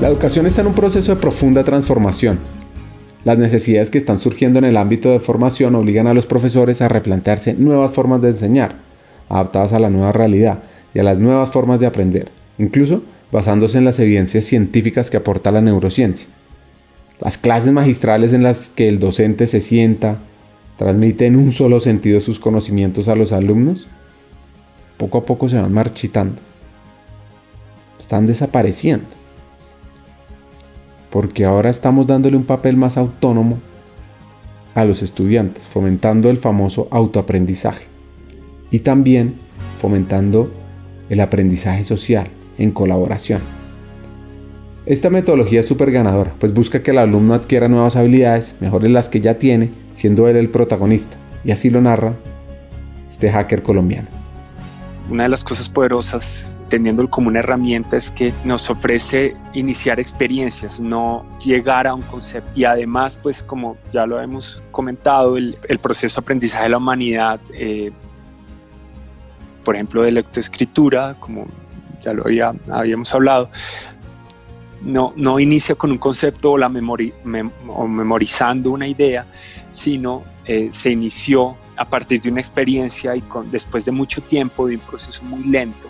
[0.00, 2.40] La educación está en un proceso de profunda transformación.
[3.24, 6.88] Las necesidades que están surgiendo en el ámbito de formación obligan a los profesores a
[6.88, 8.78] replantearse nuevas formas de enseñar,
[9.28, 13.84] adaptadas a la nueva realidad y a las nuevas formas de aprender, incluso basándose en
[13.84, 16.26] las evidencias científicas que aporta la neurociencia.
[17.22, 20.18] Las clases magistrales en las que el docente se sienta,
[20.76, 23.86] transmite en un solo sentido sus conocimientos a los alumnos,
[24.96, 26.42] poco a poco se van marchitando.
[27.96, 29.06] Están desapareciendo.
[31.10, 33.60] Porque ahora estamos dándole un papel más autónomo
[34.74, 37.84] a los estudiantes, fomentando el famoso autoaprendizaje.
[38.72, 39.36] Y también
[39.80, 40.52] fomentando
[41.08, 42.26] el aprendizaje social
[42.58, 43.61] en colaboración.
[44.84, 49.08] Esta metodología es súper ganadora, pues busca que el alumno adquiera nuevas habilidades, mejores las
[49.08, 51.16] que ya tiene, siendo él el protagonista.
[51.44, 52.14] Y así lo narra
[53.08, 54.08] este hacker colombiano.
[55.08, 60.80] Una de las cosas poderosas teniéndolo como una herramienta es que nos ofrece iniciar experiencias,
[60.80, 62.50] no llegar a un concepto.
[62.54, 67.40] Y además, pues como ya lo hemos comentado, el, proceso de aprendizaje de la humanidad,
[67.52, 67.92] eh,
[69.62, 71.46] por ejemplo, de lectoescritura, como
[72.00, 73.50] ya lo había, habíamos hablado,
[74.84, 79.26] no, no inicia con un concepto o, memorizando una idea,
[79.70, 84.76] sino eh, se inició a partir de una experiencia y después de mucho tiempo, de
[84.76, 85.88] un proceso muy lento,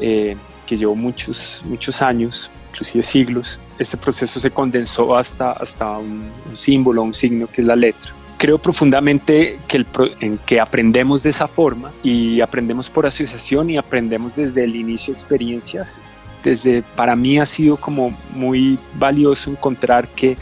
[0.00, 6.30] eh, que llevó muchos, muchos años, inclusive siglos, este proceso se condensó hasta, hasta un,
[6.54, 8.12] símbolo, un signo que es la letra.
[8.38, 14.34] Creo profundamente que, el, que aprendemos de esa forma y aprendemos por asociación y aprendemos
[14.34, 16.00] desde el inicio experiencias
[16.44, 20.36] desde para mí ha sido como muy valioso encontrar que,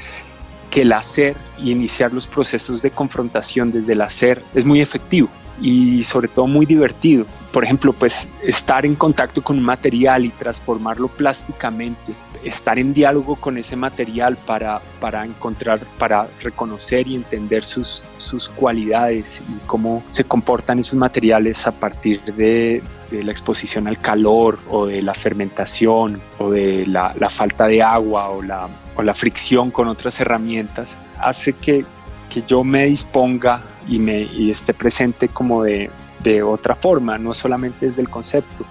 [0.70, 5.30] que el hacer y iniciar los procesos de confrontación desde el hacer es muy efectivo
[5.60, 7.24] y sobre todo muy divertido.
[7.52, 13.36] Por ejemplo, pues estar en contacto con un material y transformarlo plásticamente, estar en diálogo
[13.36, 20.02] con ese material para, para encontrar, para reconocer y entender sus, sus cualidades y cómo
[20.08, 22.82] se comportan esos materiales a partir de,
[23.12, 27.82] de la exposición al calor o de la fermentación o de la, la falta de
[27.82, 31.84] agua o la, o la, fricción con otras herramientas, hace que,
[32.30, 35.90] que yo me disponga y, me, y esté presente como de,
[36.22, 38.64] de, otra forma, no solamente desde el concepto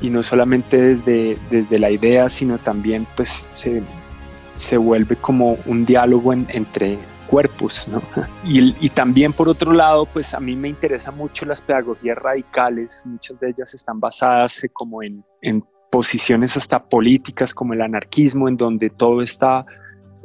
[0.00, 3.82] y no solamente desde, desde la idea, sino también pues se,
[4.54, 8.00] se vuelve como un diálogo entre, cuerpos, ¿no?
[8.44, 13.38] Y, también por otro lado, pues a mí me interesan mucho las pedagogías radicales, muchas
[13.40, 15.24] de ellas están basadas eh, como en,
[15.90, 19.64] posiciones hasta políticas como el anarquismo, en donde todo está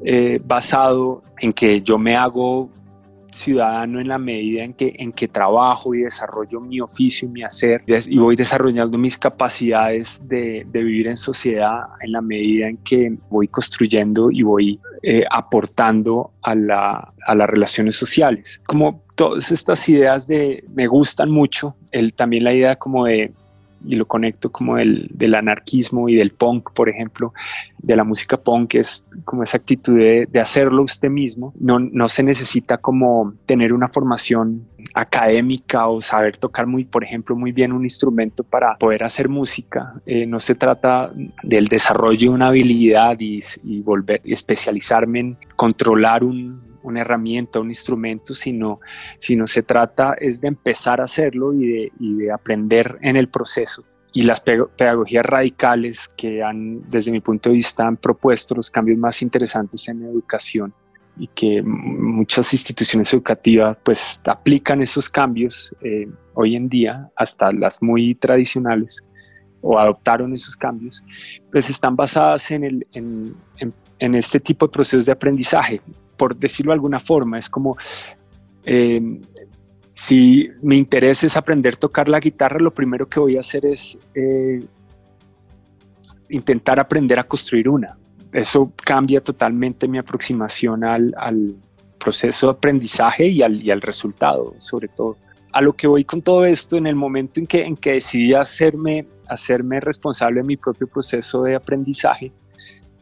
[0.04, 2.70] eh, basado en que yo me hago
[3.32, 7.44] ciudadano en la medida en que, en que trabajo y desarrollo mi oficio y mi
[7.44, 12.78] hacer y voy desarrollando mis capacidades de, de vivir en sociedad en la medida en
[12.78, 18.62] que voy construyendo y voy eh, aportando a, la, a, las relaciones sociales.
[18.68, 23.34] Como todas estas ideas de me gustan mucho, el, también la idea como de
[23.86, 27.34] y lo conecto como el, del anarquismo y del punk, por ejemplo,
[27.78, 31.54] de la música punk, es como esa actitud de, de hacerlo usted mismo.
[31.60, 37.36] No, no, se necesita como tener una formación académica o saber tocar muy, por ejemplo,
[37.36, 39.94] muy bien un instrumento para poder hacer música.
[40.06, 41.12] Eh, no se trata
[41.44, 47.60] del desarrollo de una habilidad y, y volver y especializarme en controlar un, una herramienta,
[47.60, 48.80] un instrumento, sino,
[49.20, 53.84] sino se trata es de empezar a hacerlo y de, aprender en el proceso.
[54.14, 58.98] Y las pedagogías radicales que han, desde mi punto de vista, han propuesto los cambios
[58.98, 60.74] más interesantes en educación
[61.18, 67.82] y que muchas instituciones educativas pues aplican esos cambios eh, hoy en día, hasta las
[67.82, 69.04] muy tradicionales,
[69.62, 71.04] o adoptaron esos cambios,
[71.52, 75.82] pues están basadas en, el, en, este tipo de procesos de aprendizaje,
[76.22, 77.40] por decirlo de alguna forma.
[77.40, 77.78] Es como,
[78.64, 79.02] eh,
[79.92, 83.66] si mi interés es aprender a tocar la guitarra, lo primero que voy a hacer
[83.66, 84.64] es eh,
[86.30, 87.98] intentar aprender a construir una.
[88.32, 91.56] Eso cambia totalmente mi aproximación al, al
[91.98, 95.18] proceso de aprendizaje y al, y al resultado, sobre todo
[95.54, 98.36] a lo que voy con todo esto, en el momento en que, en que decidí
[98.36, 102.32] hacerme, hacerme responsable de mi propio proceso de aprendizaje,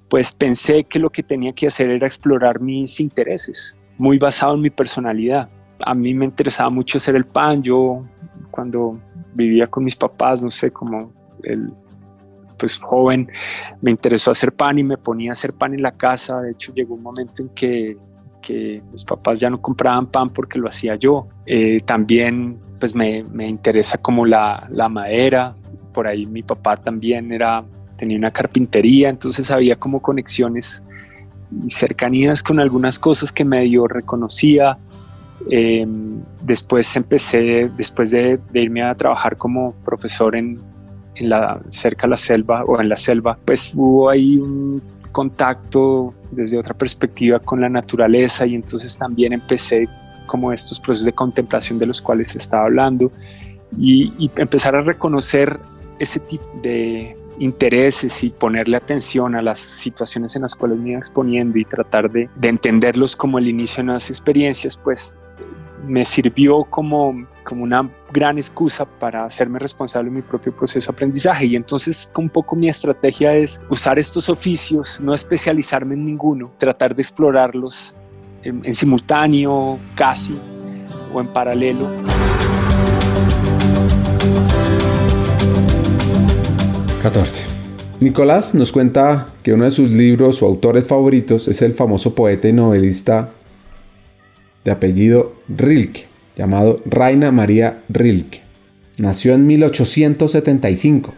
[0.10, 4.62] pues pensé que lo que tenía que hacer era explorar mis intereses, muy basado en
[4.62, 5.50] mi personalidad.
[5.82, 7.64] A mí me interesaba mucho hacer el pan.
[7.64, 8.04] Yo
[8.52, 9.00] cuando
[9.34, 11.12] vivía con mis papás, no sé, como
[11.44, 11.72] el
[12.58, 13.30] pues joven,
[13.82, 16.42] me interesó hacer pan y me ponía a hacer pan en la casa.
[16.42, 17.98] De hecho, llegó un momento en que
[18.42, 21.28] que mis papás ya no compraban pan porque lo hacía yo.
[21.46, 25.56] Eh, también pues me, me, interesa como la, la, madera,
[25.94, 27.64] por ahí mi papá también era,
[28.00, 30.84] tenía una carpintería, entonces había como conexiones
[31.66, 34.78] y cercanías con algunas cosas que medio reconocía.
[35.50, 40.60] Em, después empecé, después de, de, irme a trabajar como profesor en,
[41.16, 44.82] en la, cerca de la selva o en la selva, pues hubo ahí un
[45.12, 49.88] contacto desde otra perspectiva con la naturaleza y entonces también empecé
[50.28, 53.12] como estos procesos de contemplación de los cuales estaba hablando
[53.78, 55.60] y, empezar a reconocer
[56.00, 61.00] ese tipo de intereses y ponerle atención a las situaciones en las cuales me iba
[61.00, 65.16] exponiendo y tratar de, de entenderlos como el inicio de nuevas experiencias, pues
[65.86, 70.96] me sirvió como, como una gran excusa para hacerme responsable de mi propio proceso de
[70.96, 71.46] aprendizaje.
[71.46, 76.94] Y entonces un poco mi estrategia es usar estos oficios, no especializarme en ninguno, tratar
[76.96, 77.96] de explorarlos
[78.44, 80.38] en, en simultáneo, casi,
[81.14, 81.90] o en paralelo.
[87.02, 87.60] ...14...
[88.02, 92.48] Nicolás nos cuenta que uno de sus libros o autores favoritos es el famoso poeta
[92.48, 93.32] y novelista
[94.64, 96.06] de apellido Rilke,
[96.38, 98.42] llamado Reina María Rilke.
[98.98, 101.14] Nació en 1875,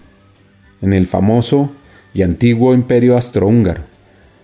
[0.82, 1.72] en el famoso
[2.16, 3.84] y antiguo imperio astrohúngaro.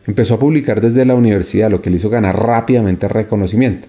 [0.06, 3.88] Empezó a publicar desde la universidad, lo que le hizo ganar rápidamente reconocimiento.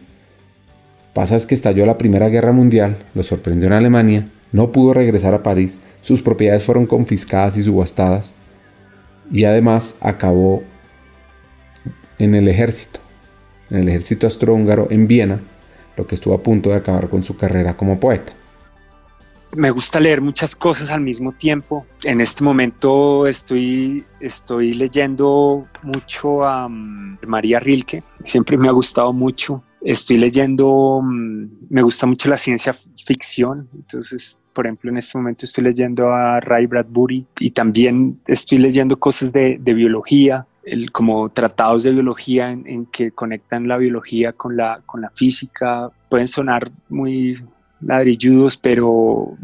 [1.12, 5.34] Pasa es que estalló la Primera Guerra Mundial, lo sorprendió en Alemania, no pudo regresar
[5.34, 8.34] a París, sus propiedades fueron confiscadas y subastadas,
[9.30, 10.62] y además acabó
[12.18, 13.00] en el ejército
[13.70, 15.40] en el ejército austrohúngaro en Viena,
[15.96, 18.32] lo que estuvo a punto de acabar con su carrera como poeta.
[19.56, 21.86] Me gusta leer muchas cosas al mismo tiempo.
[22.04, 29.12] En este momento estoy, estoy leyendo mucho a mm, María Rilke, siempre me ha gustado
[29.12, 29.62] mucho.
[29.80, 32.74] Estoy leyendo, mm, me gusta mucho la ciencia
[33.06, 38.58] ficción, entonces, por ejemplo, en este momento estoy leyendo a Ray Bradbury y también estoy
[38.58, 40.48] leyendo cosas de, biología
[40.90, 44.82] como tratados de biología en, que conectan la biología con la,
[45.14, 45.92] física.
[46.08, 47.40] Pueden sonar muy
[47.80, 49.36] ladrilludos, pero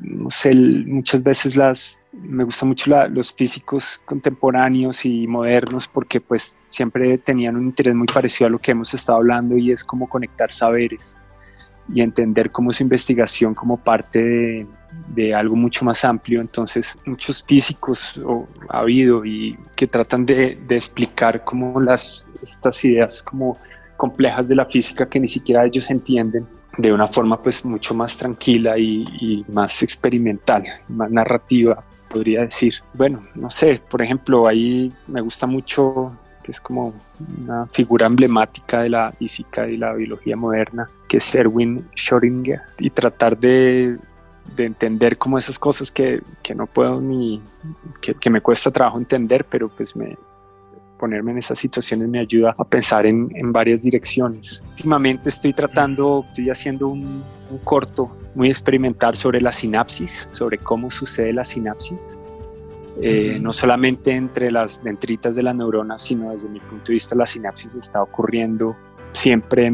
[0.84, 7.54] muchas veces las, me gustan mucho los físicos contemporáneos y modernos porque pues siempre tenían
[7.54, 11.16] un interés muy parecido a lo que hemos estado hablando y es como conectar saberes
[11.93, 14.66] y entender cómo su investigación como parte de,
[15.09, 16.41] de algo mucho más amplio.
[16.41, 18.20] Entonces, muchos físicos
[18.68, 23.59] ha habido y que tratan de, de explicar cómo las, estas ideas como
[23.97, 26.47] complejas de la física que ni siquiera ellos entienden
[26.78, 31.78] de una forma pues mucho más tranquila y, y más experimental, más narrativa,
[32.11, 32.74] podría decir.
[32.95, 36.12] Bueno, no sé, por ejemplo, ahí me gusta mucho
[36.43, 36.93] que es como
[37.43, 42.90] una figura emblemática de la física y la biología moderna, que es Erwin Schrödinger, y
[42.90, 43.96] tratar de
[44.56, 47.40] de entender como esas cosas que, que no puedo ni,
[48.02, 50.18] que, que, me cuesta trabajo entender, pero pues me,
[50.98, 54.62] ponerme en esas situaciones me ayuda a pensar en, en varias direcciones.
[54.72, 60.90] Últimamente estoy tratando, estoy haciendo un, un, corto muy experimental sobre la sinapsis, sobre cómo
[60.90, 62.18] sucede la sinapsis.
[63.00, 67.14] Eh, no solamente entre las dendritas de las neuronas, sino desde mi punto de vista
[67.14, 68.76] la sinapsis está ocurriendo
[69.14, 69.66] siempre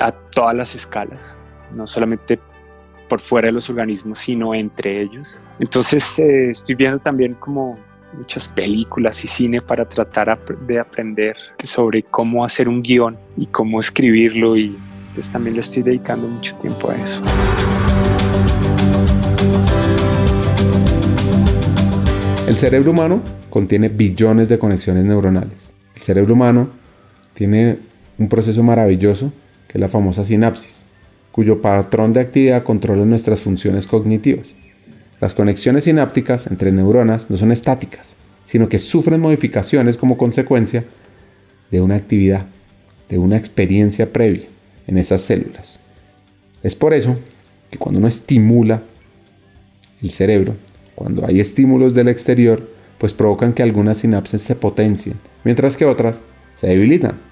[0.00, 1.36] a todas las escalas,
[1.74, 2.38] no solamente
[3.08, 5.40] por fuera de los organismos, sino entre ellos.
[5.58, 7.78] Entonces eh, estoy viendo también como
[8.16, 13.80] muchas películas y cine para tratar de aprender sobre cómo hacer un guion y cómo
[13.80, 14.76] escribirlo y
[15.14, 17.22] pues también le estoy dedicando mucho tiempo a eso.
[22.46, 25.70] El cerebro humano contiene billones de conexiones neuronales.
[25.94, 26.68] El cerebro humano
[27.34, 29.32] tiene un proceso maravilloso
[29.68, 30.86] que es la famosa sinapsis,
[31.30, 34.54] cuyo patrón de actividad controla nuestras funciones cognitivas.
[35.20, 40.84] Las conexiones sinápticas entre neuronas no son estáticas, sino que sufren modificaciones como consecuencia
[41.70, 42.46] de una actividad,
[43.08, 44.46] de una experiencia previa
[44.86, 45.80] en esas células.
[46.62, 47.18] Es por eso
[47.70, 48.82] que cuando uno estimula
[50.02, 50.56] el cerebro,
[50.94, 56.18] cuando hay estímulos del exterior, pues provocan que algunas sinapsis se potencien, mientras que otras
[56.60, 57.31] se debilitan.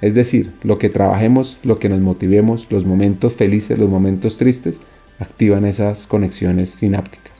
[0.00, 4.80] Es decir, lo que trabajemos, lo que nos motivemos, los momentos felices, los momentos tristes,
[5.18, 7.32] activan esas conexiones sinápticas.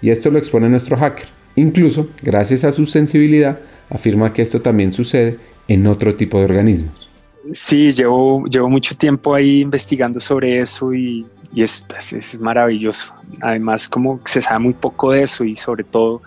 [0.00, 1.28] Y esto lo expone nuestro hacker.
[1.56, 7.08] Incluso, gracias a su sensibilidad, afirma que esto también sucede en otro tipo de organismos.
[7.52, 13.12] Sí, llevo, llevo mucho tiempo ahí investigando sobre eso y, es, es, maravilloso.
[13.42, 16.22] Además, como se sabe muy poco de eso y sobre todo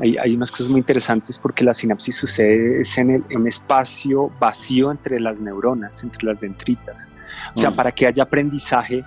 [0.00, 5.20] hay, hay unas cosas muy interesantes porque la sinapsis sucede en, el, espacio vacío entre
[5.20, 7.10] las neuronas, entre las dendritas.
[7.54, 7.76] O sea, mm.
[7.76, 9.04] para que haya aprendizaje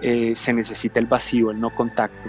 [0.00, 2.28] eh, se necesita el vacío, el no contacto.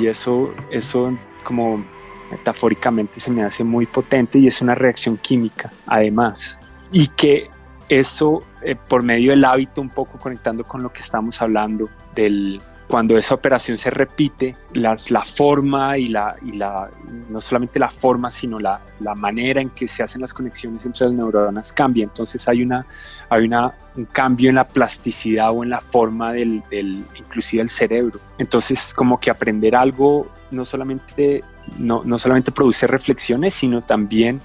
[0.00, 1.82] Y eso, eso como
[2.30, 6.58] metafóricamente se me hace muy potente y es una reacción química, además
[6.92, 7.50] y que
[7.88, 12.60] eso eh, por medio del hábito, un poco conectando con lo que estamos hablando, del,
[12.90, 16.90] cuando esa operación se repite, las, la forma y la, y la,
[17.28, 21.06] no solamente la forma, sino la, la, manera en que se hacen las conexiones entre
[21.06, 22.02] las neuronas cambia.
[22.02, 22.84] Entonces hay, una,
[23.28, 27.68] hay una, un cambio en la plasticidad o en la forma del, del inclusive del
[27.68, 28.18] cerebro.
[28.38, 31.44] Entonces como que aprender algo no solamente
[31.78, 34.40] no, no, solamente produce reflexiones, sino también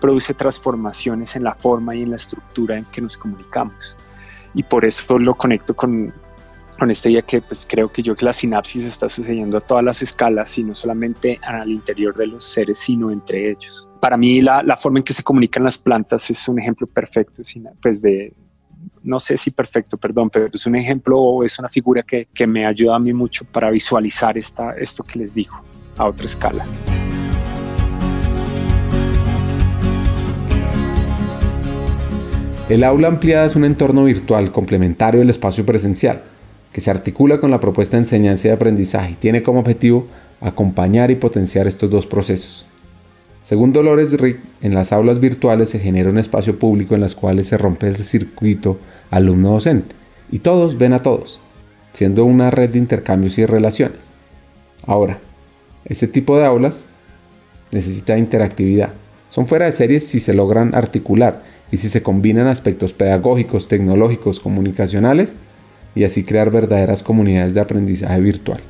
[0.00, 3.94] produce transformaciones en la forma y en la estructura en que nos comunicamos.
[4.54, 6.14] Y por eso lo conecto con,
[6.80, 9.84] con esta idea que pues, creo que yo que la sinapsis está sucediendo a todas
[9.84, 13.86] las escalas y no solamente al interior de los seres, sino entre ellos.
[14.00, 17.42] Para mí la, la forma en que se comunican las plantas es un ejemplo perfecto
[17.82, 18.32] pues de,
[19.02, 22.46] no sé si perfecto, perdón, pero es un ejemplo o es una figura que, que
[22.46, 25.62] me ayuda a mí mucho para visualizar esta, esto que les digo
[25.98, 26.64] a otra escala.
[32.70, 36.22] El aula ampliada es un entorno virtual complementario del espacio presencial,
[36.72, 40.06] que se articula con la propuesta de enseñanza y aprendizaje y tiene como objetivo
[40.40, 42.66] acompañar y potenciar estos dos procesos.
[43.42, 47.48] Según Dolores Rick, en las aulas virtuales se genera un espacio público en las cuales
[47.48, 48.78] se rompe el circuito
[49.10, 49.94] alumno-docente
[50.30, 51.40] y todos ven a todos,
[51.92, 54.10] siendo una red de intercambios y relaciones.
[54.86, 55.18] Ahora,
[55.84, 56.84] este tipo de aulas
[57.72, 58.90] necesita interactividad.
[59.28, 61.42] Son fuera de series si se logran articular
[61.72, 65.34] y si se combinan aspectos pedagógicos, tecnológicos, comunicacionales
[65.94, 68.62] y así crear verdaderas comunidades de aprendizaje virtual.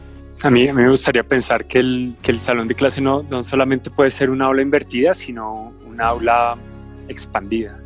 [0.42, 3.90] A mí, me gustaría pensar que el, que el salón de clase no, no, solamente
[3.90, 6.56] puede ser una aula invertida, sino una aula
[7.08, 7.78] expandida,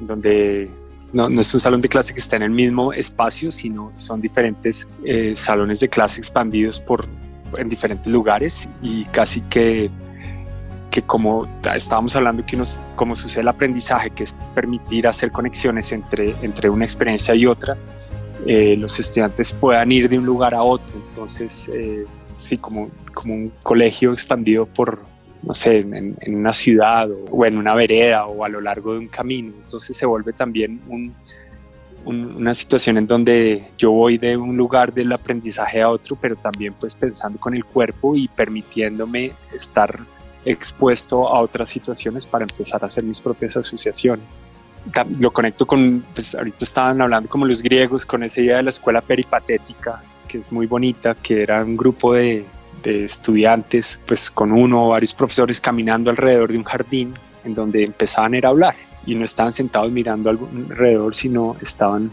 [0.00, 0.70] donde
[1.12, 4.20] no, no, es un salón de clase que está en el mismo espacio, sino son
[4.20, 7.06] diferentes eh, salones de clase expandidos por,
[7.56, 9.90] en diferentes lugares y casi que,
[10.90, 15.90] que como estábamos hablando, que unos, como sucede el aprendizaje, que es permitir hacer conexiones
[15.92, 17.76] entre, entre una experiencia y otra,
[18.46, 20.94] eh, los estudiantes puedan ir de un lugar a otro.
[21.08, 22.04] Entonces, eh,
[22.36, 25.00] sí, como, como un colegio expandido por,
[25.42, 29.00] no sé, en, una ciudad o, o, en una vereda o a lo largo de
[29.00, 29.52] un camino.
[29.62, 31.14] Entonces se vuelve también un,
[32.04, 36.74] una situación en donde yo voy de un lugar del aprendizaje a otro, pero también
[36.74, 39.98] pues pensando con el cuerpo y permitiéndome estar
[40.44, 44.42] expuesto a otras situaciones para empezar a hacer mis propias asociaciones.
[45.20, 48.70] Lo conecto con, pues ahorita estaban hablando como los griegos, con esa idea de la
[48.70, 52.44] escuela peripatética, que es muy bonita, que era un grupo de,
[52.82, 57.14] de estudiantes, pues con uno o varios profesores caminando alrededor de un jardín
[57.44, 58.74] en donde empezaban a hablar
[59.06, 62.10] y no estaban sentados mirando alrededor, sino estaban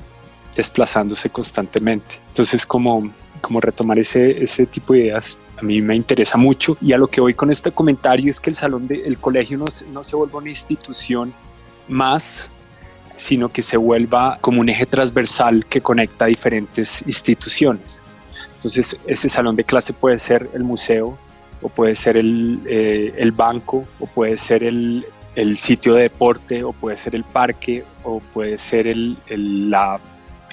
[0.56, 2.20] desplazándose constantemente.
[2.30, 3.12] Entonces, como,
[3.42, 7.08] como retomar ese, ese tipo de ideas a mí me interesa mucho y a lo
[7.08, 10.40] que voy con este comentario es que el salón del colegio no, no se vuelva
[10.40, 11.34] una institución
[11.88, 12.50] más
[13.16, 18.02] sino que se vuelva como un eje transversal que conecta diferentes instituciones.
[18.56, 21.18] Entonces, ese salón de clase puede ser el museo,
[21.62, 25.06] o puede ser el, eh, el banco, o puede ser el,
[25.36, 29.96] el sitio de deporte o puede ser el parque o puede ser el, la,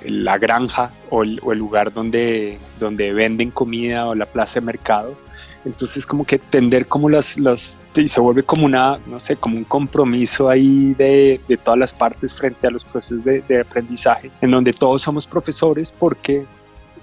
[0.04, 5.16] la, granja o el, lugar donde, donde venden comida o la plaza de mercado,
[5.64, 9.56] Entonces como que tender como las, las y se vuelve como una, no sé, como
[9.56, 14.30] un compromiso ahí de, de todas las partes frente a los procesos de, de aprendizaje,
[14.40, 16.44] en donde todos somos profesores porque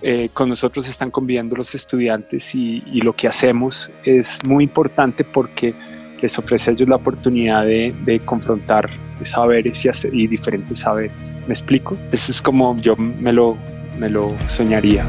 [0.02, 5.26] eh, con nosotros están conviviendo los estudiantes y, y, lo que hacemos es muy importante
[5.26, 5.74] porque
[6.22, 8.90] les ofrece a ellos la oportunidad de, de confrontar
[9.26, 11.34] saberes y, hacer, y, diferentes saberes.
[11.48, 11.98] ¿Me explico?
[12.12, 13.58] Eso es como yo me lo,
[13.98, 15.06] me lo soñaría.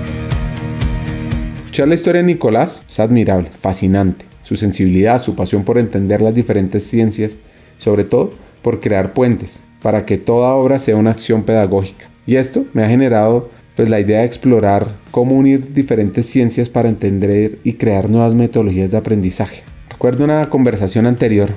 [1.70, 4.24] Escuchar la historia de Nicolás es admirable, fascinante.
[4.42, 7.38] Su sensibilidad, su pasión por entender las diferentes ciencias,
[7.76, 12.06] sobre todo por crear puentes, para que toda obra sea una acción pedagógica.
[12.26, 16.88] Y esto me ha generado pues la idea de explorar cómo unir diferentes ciencias para
[16.88, 19.62] entender y crear nuevas metodologías de aprendizaje.
[19.90, 21.50] Recuerdo una conversación anterior,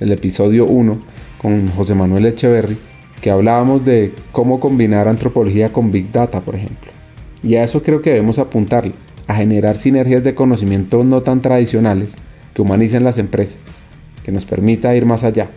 [0.00, 0.98] el episodio 1,
[1.40, 2.76] con José Manuel Echeverry,
[3.20, 6.90] que hablábamos de cómo combinar antropología con Big Data, por ejemplo.
[7.44, 8.94] Y a eso creo que debemos apuntarle,
[9.30, 12.16] a generar sinergias de conocimiento no tan tradicionales
[12.52, 13.58] que humanicen las empresas,
[14.24, 15.50] que nos permita ir más allá.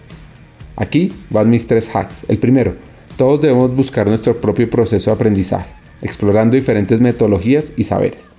[0.75, 2.27] Aquí van mis tres hacks.
[2.27, 2.75] El primero,
[3.17, 5.71] todos debemos buscar nuestro propio proceso de aprendizaje,
[6.03, 8.35] explorando diferentes metodologías y saberes.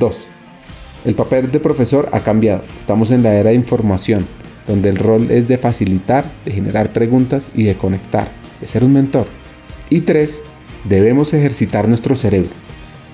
[0.00, 0.26] 2.
[1.04, 2.64] El papel de profesor ha cambiado.
[2.76, 4.26] Estamos en la era de información,
[4.66, 8.26] donde el rol es de facilitar, de generar preguntas y de conectar,
[8.60, 9.26] de ser un mentor.
[9.90, 10.42] Y 3.
[10.88, 12.50] Debemos ejercitar nuestro cerebro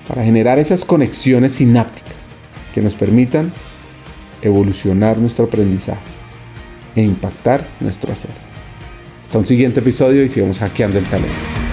[0.09, 2.33] para generar esas conexiones sinápticas
[2.73, 3.53] que nos permitan
[4.41, 6.01] evolucionar nuestro aprendizaje
[6.95, 8.31] e impactar nuestro hacer.
[9.23, 11.68] Hasta un siguiente episodio y sigamos hackeando el talento.